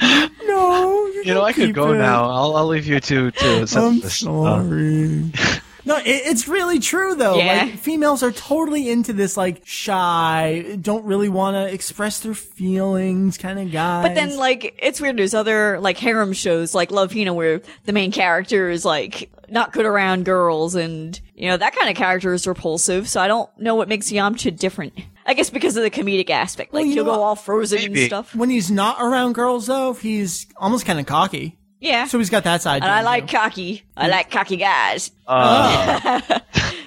[0.46, 1.98] no, You know, I could go it.
[1.98, 2.24] now.
[2.28, 5.32] I'll, I'll leave you to to I'm sorry.
[5.86, 7.36] No, it, it's really true though.
[7.36, 7.62] Yeah.
[7.64, 13.38] Like females are totally into this like shy, don't really want to express their feelings
[13.38, 14.02] kind of guy.
[14.02, 15.16] But then, like, it's weird.
[15.16, 19.72] There's other, like, harem shows, like Love Hina, where the main character is, like, not
[19.72, 23.48] good around girls, and, you know, that kind of character is repulsive, so I don't
[23.58, 24.92] know what makes Yamcha different.
[25.24, 26.72] I guess because of the comedic aspect.
[26.74, 28.34] Like, Well, you he'll know go all frozen and stuff.
[28.34, 31.58] when he's not around girls though, he's almost kind of cocky.
[31.80, 32.06] Yeah.
[32.06, 32.82] So he's got that side.
[32.82, 33.36] and I like too.
[33.36, 33.82] cocky.
[33.96, 35.10] I like cocky guys.
[35.26, 36.38] Uh, oh.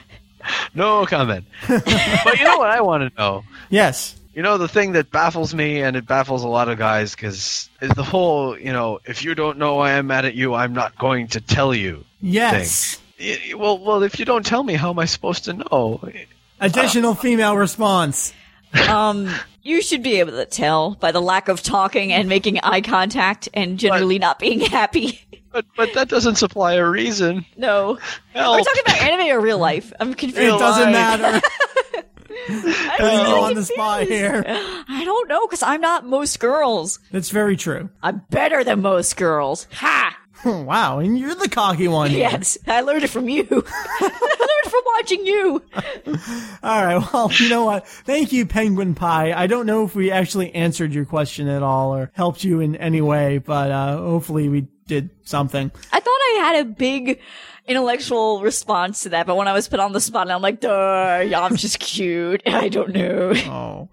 [0.74, 1.46] No comment.
[1.68, 1.86] but
[2.40, 3.44] you know what I want to know?
[3.70, 4.16] Yes.
[4.34, 7.70] You know the thing that baffles me, and it baffles a lot of guys, because
[7.82, 10.74] is the whole, you know, if you don't know why I'm mad at you, I'm
[10.74, 12.04] not going to tell you.
[12.22, 13.00] Yes.
[13.20, 16.02] Y- y- Well, well, if you don't tell me, how am I supposed to know?
[16.60, 18.34] Additional female response.
[18.90, 19.30] Um,
[19.64, 23.50] you should be able to tell by the lack of talking and making eye contact
[23.54, 25.22] and generally not being happy.
[25.52, 27.44] But but that doesn't supply a reason.
[27.58, 27.94] no.
[27.94, 27.96] Are
[28.36, 28.66] we Help.
[28.68, 29.92] talking about anime or real life?
[30.00, 30.38] I'm confused.
[30.38, 31.20] Real doesn't life.
[31.22, 31.42] matter.
[32.50, 34.44] I'm Putting you really on the spot here.
[34.48, 37.00] I don't know, because I'm not most girls.
[37.12, 37.90] That's very true.
[38.04, 39.66] I'm better than most girls.
[39.74, 40.16] Ha!
[40.46, 42.10] Oh, wow, and you're the cocky one.
[42.12, 42.20] here.
[42.20, 43.46] Yes, I learned it from you.
[43.52, 45.64] I learned it from watching you.
[46.64, 47.14] All right.
[47.14, 47.88] Well, you know what?
[47.88, 49.34] Thank you, Penguin Pie.
[49.34, 52.76] I don't know if we actually answered your question at all or helped you in
[52.76, 55.72] any way, but uh, hopefully we did something.
[55.92, 57.20] I thought I had a big
[57.68, 61.24] intellectual response to that, but when I was put on the spot, I'm like, duh,
[61.28, 62.42] yeah, I'm just cute.
[62.48, 63.34] I don't know.
[63.46, 63.90] Oh.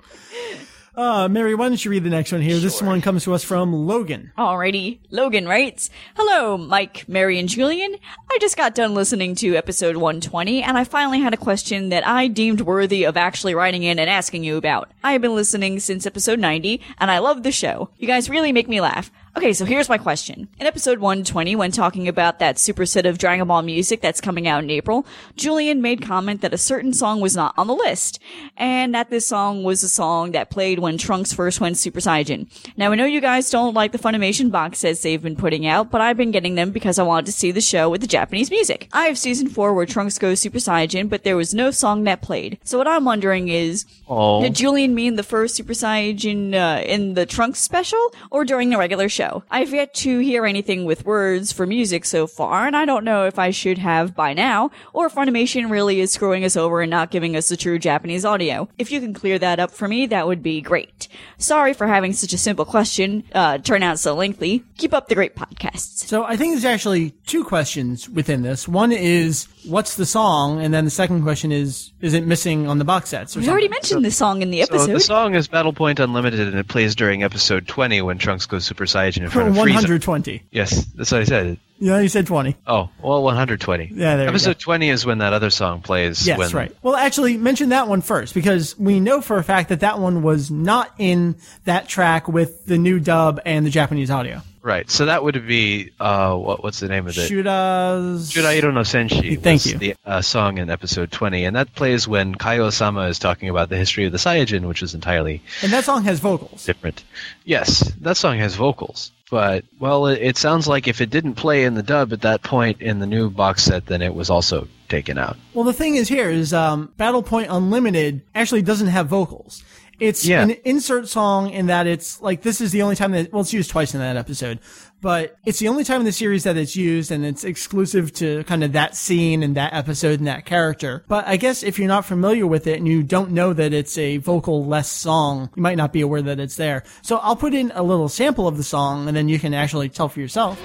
[0.97, 2.59] Uh, Meri, why don't you read the next one here?
[2.59, 4.33] This one comes to us from Logan.
[4.39, 4.99] Alrighty.
[5.11, 7.97] Logan writes, Hello, Mike, Meri, and Julian.
[8.31, 12.07] I just got done listening to episode 120, and I finally had a question that
[12.07, 14.91] I deemed worthy of actually writing in and asking you about.
[15.05, 17.91] I have been listening since episode 90, and I love the show.
[17.99, 19.11] You guys really make me laugh.
[19.37, 20.49] Okay, so here's my question.
[20.59, 24.65] In episode 120, when talking about that superset of Dragon Ball music that's coming out
[24.65, 25.07] in April,
[25.37, 28.19] Julian made comment that a certain song was not on the list,
[28.57, 32.49] and that this song was a song that played when Trunks first went Super Saiyan.
[32.79, 35.91] Now, I know you guys don't like the Funimation box sets they've been putting out,
[35.91, 38.51] but I've been getting them because I wanted to see the show with the Japanese
[38.51, 38.89] music.
[38.95, 42.23] I have season 4 where Trunks goes Super Saiyan, but there was no song that
[42.23, 42.59] played.
[42.65, 44.41] So what I'm wondering is, Oh.
[44.41, 48.79] did Julian mean the first Super Saiyan uh, in the Trunks special or during the
[48.79, 49.26] regular show?
[49.51, 53.27] I've yet to hear anything with words for music so far, and I don't know
[53.27, 56.91] if I should have by now, or if Funimation really is screwing us over and
[56.91, 58.69] not giving us the true Japanese audio.
[58.79, 61.09] If you can clear that up for me, that would be great.
[61.39, 64.65] Sorry for having such a simple question uh, turn out so lengthy.
[64.79, 66.07] Keep up the great podcasts.
[66.07, 68.69] So I think there's actually two questions within this.
[68.69, 70.61] One is, what's the song?
[70.63, 73.49] And then the second question is, is it missing on the box sets or We
[73.49, 73.71] already something?
[73.77, 74.93] mentioned the song in the So episode.
[74.93, 78.65] the song is Battle Point Unlimited, and it plays during episode 20 when Trunks goes
[78.65, 79.57] Super Saiyan of Frieza.
[79.57, 80.43] 120.
[80.51, 81.59] Yes, that's what I said.
[81.79, 82.57] Yeah, you said 20.
[82.67, 83.91] Oh, well, 120.
[83.93, 84.61] Yeah, there Episode go.
[84.61, 86.27] 20 is when that other song plays.
[86.27, 86.75] Yes, when, right.
[86.83, 90.23] Well, actually, mention that one first because we know for a fact that that one
[90.23, 94.41] was not in that track with the new dub and the Japanese audio.
[94.67, 94.91] Right.
[94.91, 96.61] So that would be uh, what?
[96.65, 97.31] What's the name of it?
[97.31, 98.33] Shura's.
[98.33, 99.41] Shurairo no Senshi.
[99.41, 99.79] Thank you.
[99.79, 103.77] The uh, song in episode 20, and that plays when Kaio-sama is talking about the
[103.77, 106.65] history of the Saiyajin, which is entirely And that song has vocals.
[106.65, 107.05] different.
[107.45, 111.63] Yes, that song has vocals, but well, it, it sounds like if it didn't play
[111.63, 114.67] in the dub at that point in the new box set, then it was also
[114.89, 115.37] taken out.
[115.55, 119.63] Well, the thing is here is um, Battle Point Unlimited actually doesn't have vocals.
[119.99, 120.43] It's Yeah.
[120.43, 123.53] an insert song in that it's like this is the only time that well it's
[123.53, 124.59] used twice in that episode,
[125.01, 128.45] but it's the only time in the series that it's used and it's exclusive to
[128.45, 131.03] kind of that scene and that episode and that character.
[131.09, 133.97] But I guess if you're not familiar with it and you don't know that it's
[133.97, 136.83] a vocal less song, you might not be aware that it's there.
[137.03, 139.89] So I'll put in a little sample of the song and then you can actually
[139.89, 140.59] tell for yourself.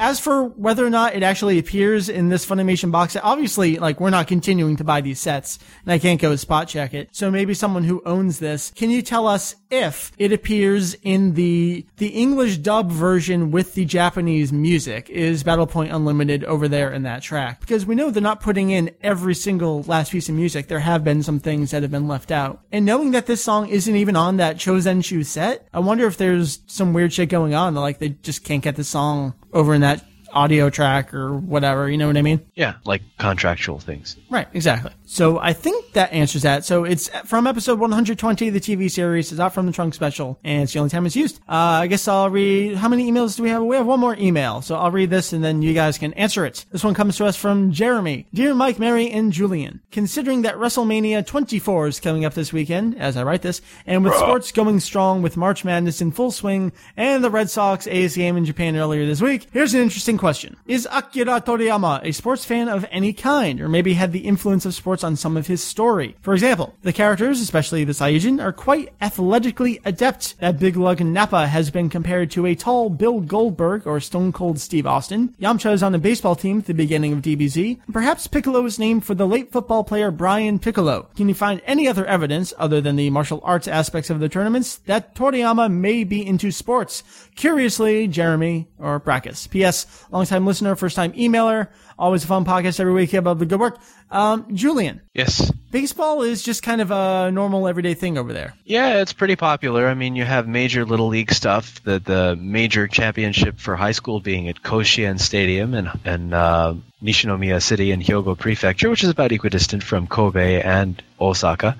[0.00, 4.10] As for whether or not it actually appears in this Funimation box obviously, like, we're
[4.10, 7.08] not continuing to buy these sets, and I can't go spot check it.
[7.12, 11.84] So maybe someone who owns this, can you tell us if it appears in the,
[11.96, 15.10] the English dub version with the Japanese music?
[15.10, 17.60] Is Battle Point Unlimited over there in that track?
[17.60, 20.68] Because we know they're not putting in every single last piece of music.
[20.68, 22.60] There have been some things that have been left out.
[22.70, 26.60] And knowing that this song isn't even on that Chozenshu set, I wonder if there's
[26.66, 29.87] some weird shit going on, like, they just can't get the song over in that
[30.32, 31.88] audio track or whatever.
[31.88, 32.44] You know what I mean?
[32.54, 34.16] Yeah, like contractual things.
[34.30, 34.92] Right, exactly.
[35.06, 36.64] So I think that answers that.
[36.64, 39.32] So it's from episode 120 of the TV series.
[39.32, 41.38] It's out from the trunk special, and it's the only time it's used.
[41.48, 42.76] Uh, I guess I'll read.
[42.76, 43.62] How many emails do we have?
[43.62, 46.44] We have one more email, so I'll read this, and then you guys can answer
[46.44, 46.66] it.
[46.70, 48.26] This one comes to us from Jeremy.
[48.34, 53.16] Dear Mike, Meri, and Julian, considering that WrestleMania 24 is coming up this weekend, as
[53.16, 57.24] I write this, and with sports going strong with March Madness in full swing, and
[57.24, 60.86] the Red Sox A's game in Japan earlier this week, here's an interesting question: Is
[60.90, 65.04] Akira Toriyama a sports fan of any kind, or maybe had the influence of sports
[65.04, 66.16] on some of his story?
[66.20, 70.38] For example, the characters, especially the Saiyajin, are quite athletically adept.
[70.40, 74.58] That big lug Nappa has been compared to a tall Bill Goldberg or Stone Cold
[74.60, 75.34] Steve Austin.
[75.40, 77.78] Yamcha is on the baseball team at the beginning of DBZ.
[77.92, 81.08] Perhaps Piccolo is named for the late football player Brian Piccolo.
[81.16, 84.76] Can you find any other evidence, other than the martial arts aspects of the tournaments,
[84.86, 87.02] that Toriyama may be into sports?
[87.38, 89.48] Curiously, Jeremy or Brackus.
[89.48, 89.86] P.S.
[90.10, 91.68] Longtime listener, first time emailer.
[91.98, 93.10] Always a fun podcast every week.
[93.10, 93.78] Keep up the good work.
[94.10, 95.50] Um, Julian, Yes.
[95.70, 98.54] baseball is just kind of a normal everyday thing over there.
[98.64, 99.86] Yeah, it's pretty popular.
[99.88, 101.82] I mean, you have major little league stuff.
[101.82, 107.60] The the major championship for high school being at Koshien Stadium in in uh, Nishinomiya
[107.60, 111.76] City in Hyogo Prefecture, which is about equidistant from Kobe and Osaka.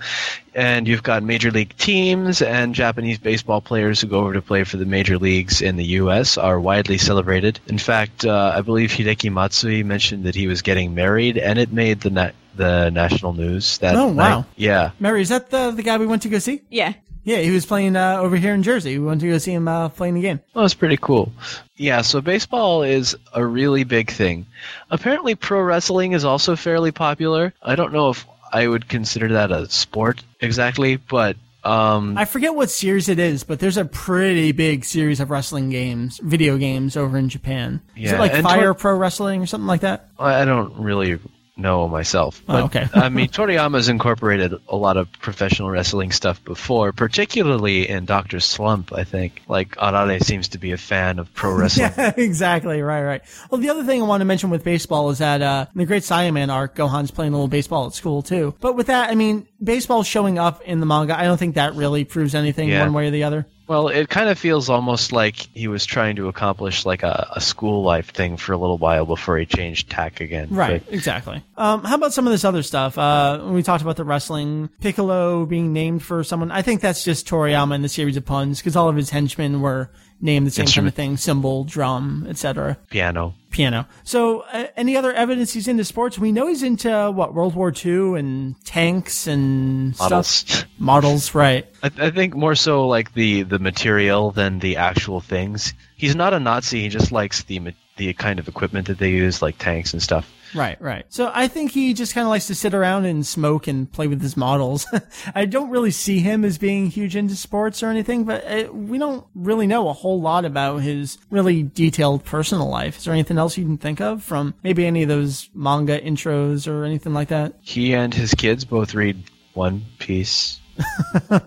[0.55, 4.65] And you've got major league teams and Japanese baseball players who go over to play
[4.65, 6.37] for the major leagues in the U.S.
[6.37, 7.61] are widely celebrated.
[7.69, 11.73] In fact, uh, I believe Hideki Matsui mentioned that he was getting married, and it
[11.73, 14.39] made the na- the national news that Oh, wow.
[14.39, 14.45] night.
[14.57, 14.91] Yeah.
[14.99, 16.63] Meri, is that the, the guy we went to go see?
[16.71, 16.95] Yeah.
[17.25, 18.99] Yeah, he was playing uh, over here in Jersey.
[18.99, 20.41] We went to go see him uh, playing the game.
[20.55, 21.31] Well, that's pretty cool.
[21.77, 24.47] Yeah, so baseball is a really big thing.
[24.91, 27.53] Apparently, pro wrestling is also fairly popular.
[27.63, 32.55] I don't know if I would consider that a sport exactly, but um, I forget
[32.55, 36.97] what series it is, but there's a pretty big series of wrestling games, video games
[36.97, 37.81] over in Japan.
[37.97, 40.09] is it like and Fire Tor- Pro Wrestling or something like that?
[40.19, 41.19] I don't really
[41.59, 42.41] know myself.
[42.49, 42.87] Oh, okay.
[42.95, 48.93] I mean, Toriyama's incorporated a lot of professional wrestling stuff before, particularly in Doctor Slump,
[48.93, 49.43] I think.
[49.49, 51.91] Like, Arare seems to be a fan of pro wrestling.
[51.99, 52.81] Yeah, exactly.
[52.81, 53.23] Right, right.
[53.51, 55.87] Well, the other thing I want to mention with baseball is that uh, in the
[55.87, 58.55] Great Saiyaman arc, Gohan's playing a little baseball at school too.
[58.61, 61.75] But with that, I mean, baseball showing up in the manga, I don't think that
[61.75, 62.83] really proves anything Yeah.
[62.83, 63.47] one way or the other.
[63.67, 67.41] Well, it kind of feels almost like he was trying to accomplish like a, a
[67.41, 70.49] school life thing for a little while before he changed tack again.
[70.51, 71.43] Right, But- exactly.
[71.59, 72.97] Um, how about some of this other stuff?
[72.97, 76.51] Uh, when we talked about the wrestling, Piccolo being named for someone.
[76.51, 79.61] I think that's just Toriyama in the series of puns because all of his henchmen
[79.61, 79.91] were
[80.21, 82.79] named the same kind of thing: cymbal, drum, etc.
[82.91, 83.35] piano.
[83.51, 83.87] Piano.
[84.05, 86.19] So, uh, any other evidence he's into sports?
[86.19, 90.27] We know he's into what World War II and tanks and Models.
[90.27, 90.65] stuff.
[90.79, 91.67] Models, right?
[91.83, 95.73] I, I think more so like the the material than the actual things.
[95.97, 96.83] He's not a Nazi.
[96.83, 100.31] He just likes the the kind of equipment that they use, like tanks and stuff.
[100.55, 101.05] Right, right.
[101.09, 104.07] So I think he just kind of likes to sit around and smoke and play
[104.09, 104.87] with his models.
[105.35, 108.99] I don't really see him as being huge into sports or anything, but uh, we
[108.99, 112.99] don't really know a whole lot about his really detailed personal life.
[112.99, 116.67] Is there anything else you can think of from maybe any of those manga intros
[116.67, 117.55] or anything like that?
[117.63, 119.23] He and his kids both read
[119.55, 120.61] One Piece.
[121.31, 121.39] All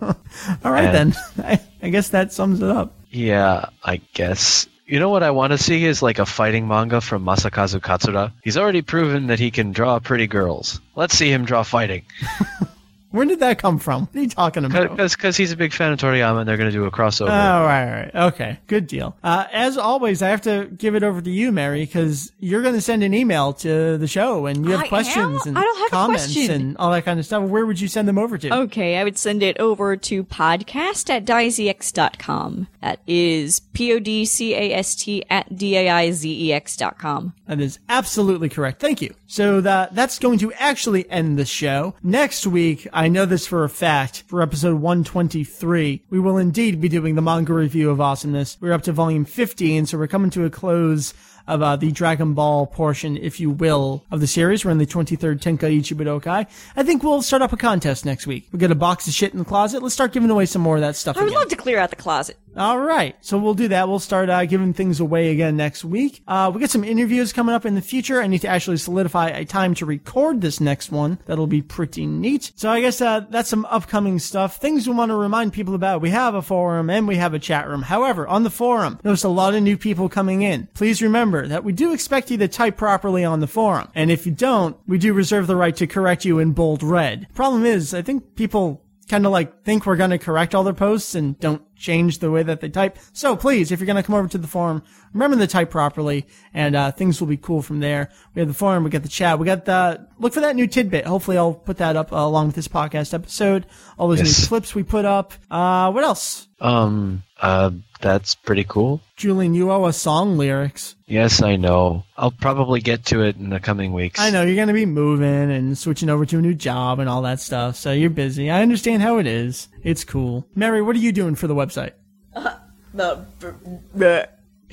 [0.64, 1.16] right, And- then.
[1.44, 2.92] I, I guess that sums it up.
[3.10, 4.66] Yeah, I guess.
[4.92, 8.30] You know what I want to see is like a fighting manga from Masakazu Katsura.
[8.42, 10.82] He's already proven that he can draw pretty girls.
[10.94, 12.04] Let's see him draw fighting.
[13.12, 14.02] Where did that come from?
[14.06, 14.96] What are you talking about?
[14.96, 17.28] Because he's a big fan of Toriyama and they're going to do a crossover.
[17.28, 18.14] Oh, right, right.
[18.32, 18.58] Okay.
[18.66, 19.16] Good deal.
[19.22, 22.74] Uh, as always, I have to give it over to you, Meri, because you're going
[22.74, 25.48] to send an email to the show and you have I questions am?
[25.48, 26.50] and I don't have comments question.
[26.50, 27.42] and all that kind of stuff.
[27.44, 28.54] Where would you send them over to?
[28.62, 32.68] Okay, I would send it over to podcast at daizex.com.
[32.80, 36.52] That is P O D C A S T at D A I Z E
[36.52, 37.32] X dot com.
[37.46, 38.80] That is absolutely correct.
[38.80, 39.14] Thank you.
[39.26, 41.94] So that that's going to actually end the show.
[42.02, 46.88] Next week, I know this for a fact, for episode 123, we will indeed be
[46.88, 48.58] doing the manga review of awesomeness.
[48.60, 51.14] We're up to volume 15, so we're coming to a close
[51.46, 54.64] of uh, the Dragon Ball portion, if you will, of the series.
[54.64, 56.46] We're in the 23rd Tenkaichi Budokai.
[56.76, 58.48] I think we'll start up a contest next week.
[58.52, 59.82] We'll get a box of shit in the closet.
[59.82, 61.38] Let's start giving away some more of that stuff I would again.
[61.40, 62.36] love to clear out the closet.
[62.54, 63.16] All right.
[63.22, 63.88] So we'll do that.
[63.88, 66.22] We'll start uh, giving things away again next week.
[66.28, 68.20] Uh, we got some interviews coming up in the future.
[68.20, 71.18] I need to actually solidify a time to record this next one.
[71.24, 72.52] That'll be pretty neat.
[72.56, 74.56] So I guess uh, that's some upcoming stuff.
[74.56, 76.02] Things we want to remind people about.
[76.02, 77.80] We have a forum and we have a chat room.
[77.82, 80.68] However, on the forum, notice a lot of new people coming in.
[80.74, 83.88] Please remember that we do expect you to type properly on the forum.
[83.94, 87.26] And if you don't, we do reserve the right to correct you in bold red.
[87.34, 90.72] Problem is, I think people kind of like think we're going to correct all their
[90.72, 92.96] posts and don't change the way that they type.
[93.12, 96.26] So please, if you're going to come over to the forum, remember to type properly
[96.54, 98.08] and, uh, things will be cool from there.
[98.34, 100.66] We have the forum, we got the chat, we got the, look for that new
[100.66, 101.04] tidbit.
[101.04, 103.66] Hopefully I'll put that up uh, along with this podcast episode.
[103.98, 105.34] All those new clips we put up.
[105.50, 106.48] Uh, what else?
[106.60, 109.00] Um, uh, that's pretty cool.
[109.16, 110.94] Julian, you owe us song lyrics.
[111.06, 112.04] Yes, I know.
[112.16, 114.20] I'll probably get to it in the coming weeks.
[114.20, 117.08] I know you're going to be moving and switching over to a new job and
[117.08, 117.76] all that stuff.
[117.76, 118.50] So you're busy.
[118.50, 119.68] I understand how it is.
[119.82, 120.46] It's cool.
[120.54, 121.92] Meri, what are you doing for the website?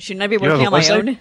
[0.00, 1.18] Shouldn't I be working a on my website?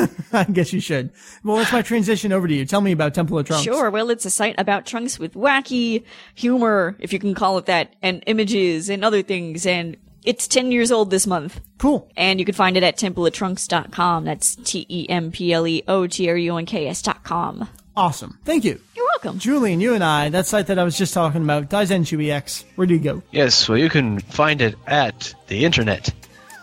[0.00, 0.08] own?
[0.32, 1.10] I guess you should.
[1.44, 2.64] Well, let's my transition over to you.
[2.64, 3.64] Tell me about Temple of Trunks.
[3.64, 3.90] Sure.
[3.90, 7.94] Well, it's a site about Trunks with wacky humor, if you can call it that,
[8.00, 9.66] and images and other things.
[9.66, 11.60] And it's 10 years old this month.
[11.78, 12.10] Cool.
[12.16, 14.24] And you can find it at templeoftrunks.com.
[14.24, 17.68] That's E T-E-M-P-L-E-O-T-R-U-N-K-S dot com.
[17.94, 18.38] Awesome.
[18.44, 18.80] Thank you.
[19.22, 19.38] You're welcome.
[19.38, 22.64] Julian, you and I, that site that I was just talking about, Daizen EX.
[22.74, 23.22] Where do you go?
[23.30, 26.12] Yes, well, you can find it at the internet.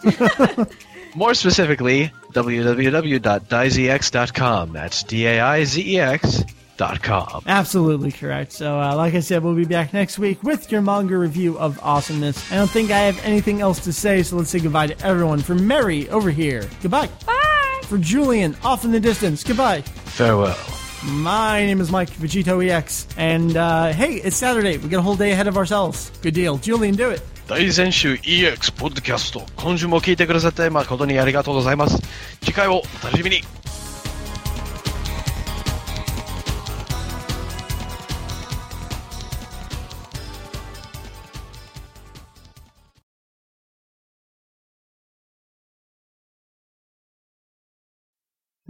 [1.16, 4.74] More specifically, www.daizex.com.
[4.74, 6.44] That's D-A-I-Z-E-X
[6.78, 7.44] dot com.
[7.46, 8.52] Absolutely correct.
[8.54, 11.80] So, uh, like I said, we'll be back next week with your manga review of
[11.82, 12.52] awesomeness.
[12.52, 15.40] I don't think I have anything else to say, so let's say goodbye to everyone.
[15.40, 17.10] For Meri over here, goodbye.
[17.26, 17.82] Bye.
[17.84, 19.82] For Julian off in the distance, goodbye.
[19.82, 20.56] Farewell.
[21.04, 24.78] My name is Mike Vegetto EX, and uh, hey, it's Saturday.
[24.78, 26.12] We got a whole day ahead of ourselves.
[26.22, 26.96] Good deal, Julian.
[26.96, 27.22] Do it.
[27.48, 32.00] 大全集 EX ポッドキャスト今週も聞いてくださって誠にありがとうございます
[32.42, 33.42] 次回をお楽しみに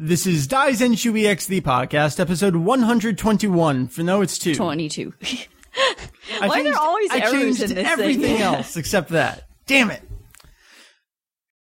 [0.02, 3.90] This is Daizenshuu EX, the podcast, episode 121.
[3.90, 4.56] For no, it's two.
[4.56, 5.14] 22.
[6.42, 7.86] I Why are there always I errors changed in this thing?
[7.86, 9.50] everything else except that.
[9.66, 10.02] Damn it.